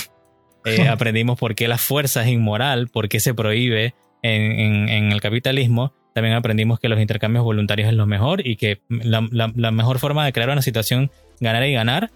Eh, 0.67 0.87
aprendimos 0.87 1.37
por 1.37 1.53
qué 1.53 1.67
la 1.67 1.77
fuerza 1.77 2.23
es 2.23 2.29
inmoral, 2.29 2.87
por 2.87 3.07
qué 3.07 3.19
se 3.19 3.35
prohíbe 3.35 3.93
en, 4.23 4.89
el 4.89 5.21
capitalismo. 5.21 5.93
También 6.15 6.33
aprendimos 6.33 6.79
que 6.79 6.89
los 6.89 6.99
intercambios 6.99 7.45
voluntarios 7.45 7.87
es 7.87 7.93
lo 7.93 8.07
mejor 8.07 8.41
y 8.43 8.55
que 8.55 8.81
la, 8.89 9.21
mejor 9.21 9.99
forma 9.99 10.25
de 10.25 10.33
crear 10.33 10.49
una 10.49 10.63
situación 10.63 11.11
ganar 11.39 11.63
y 11.67 11.73
ganar 11.73 12.09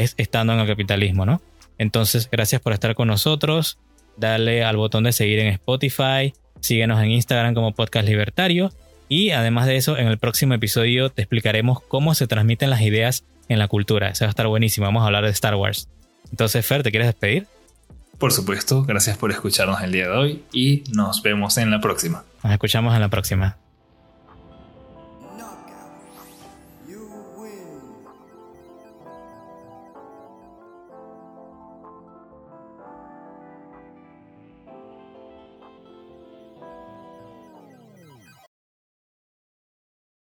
es 0.00 0.14
estando 0.16 0.52
en 0.52 0.60
el 0.60 0.66
capitalismo, 0.66 1.26
¿no? 1.26 1.40
Entonces, 1.78 2.28
gracias 2.30 2.60
por 2.60 2.72
estar 2.72 2.94
con 2.94 3.08
nosotros. 3.08 3.78
Dale 4.16 4.64
al 4.64 4.76
botón 4.76 5.04
de 5.04 5.12
seguir 5.12 5.38
en 5.40 5.48
Spotify. 5.48 6.32
Síguenos 6.60 7.02
en 7.02 7.10
Instagram 7.10 7.54
como 7.54 7.72
Podcast 7.72 8.08
Libertario 8.08 8.70
y 9.08 9.30
además 9.30 9.66
de 9.66 9.76
eso, 9.76 9.96
en 9.96 10.08
el 10.08 10.18
próximo 10.18 10.54
episodio 10.54 11.10
te 11.10 11.22
explicaremos 11.22 11.80
cómo 11.80 12.14
se 12.14 12.26
transmiten 12.26 12.70
las 12.70 12.80
ideas 12.80 13.24
en 13.48 13.58
la 13.58 13.68
cultura. 13.68 14.08
Eso 14.08 14.24
va 14.24 14.28
a 14.28 14.30
estar 14.30 14.48
buenísimo. 14.48 14.86
Vamos 14.86 15.02
a 15.02 15.06
hablar 15.06 15.24
de 15.24 15.30
Star 15.30 15.54
Wars. 15.54 15.88
Entonces, 16.30 16.66
Fer, 16.66 16.82
¿te 16.82 16.90
quieres 16.90 17.08
despedir? 17.08 17.46
Por 18.18 18.32
supuesto, 18.32 18.82
gracias 18.82 19.16
por 19.16 19.30
escucharnos 19.30 19.82
el 19.82 19.92
día 19.92 20.08
de 20.08 20.16
hoy 20.16 20.42
y 20.52 20.82
nos 20.92 21.22
vemos 21.22 21.58
en 21.58 21.70
la 21.70 21.80
próxima. 21.80 22.24
Nos 22.42 22.52
escuchamos 22.52 22.94
en 22.94 23.00
la 23.00 23.08
próxima. 23.08 23.58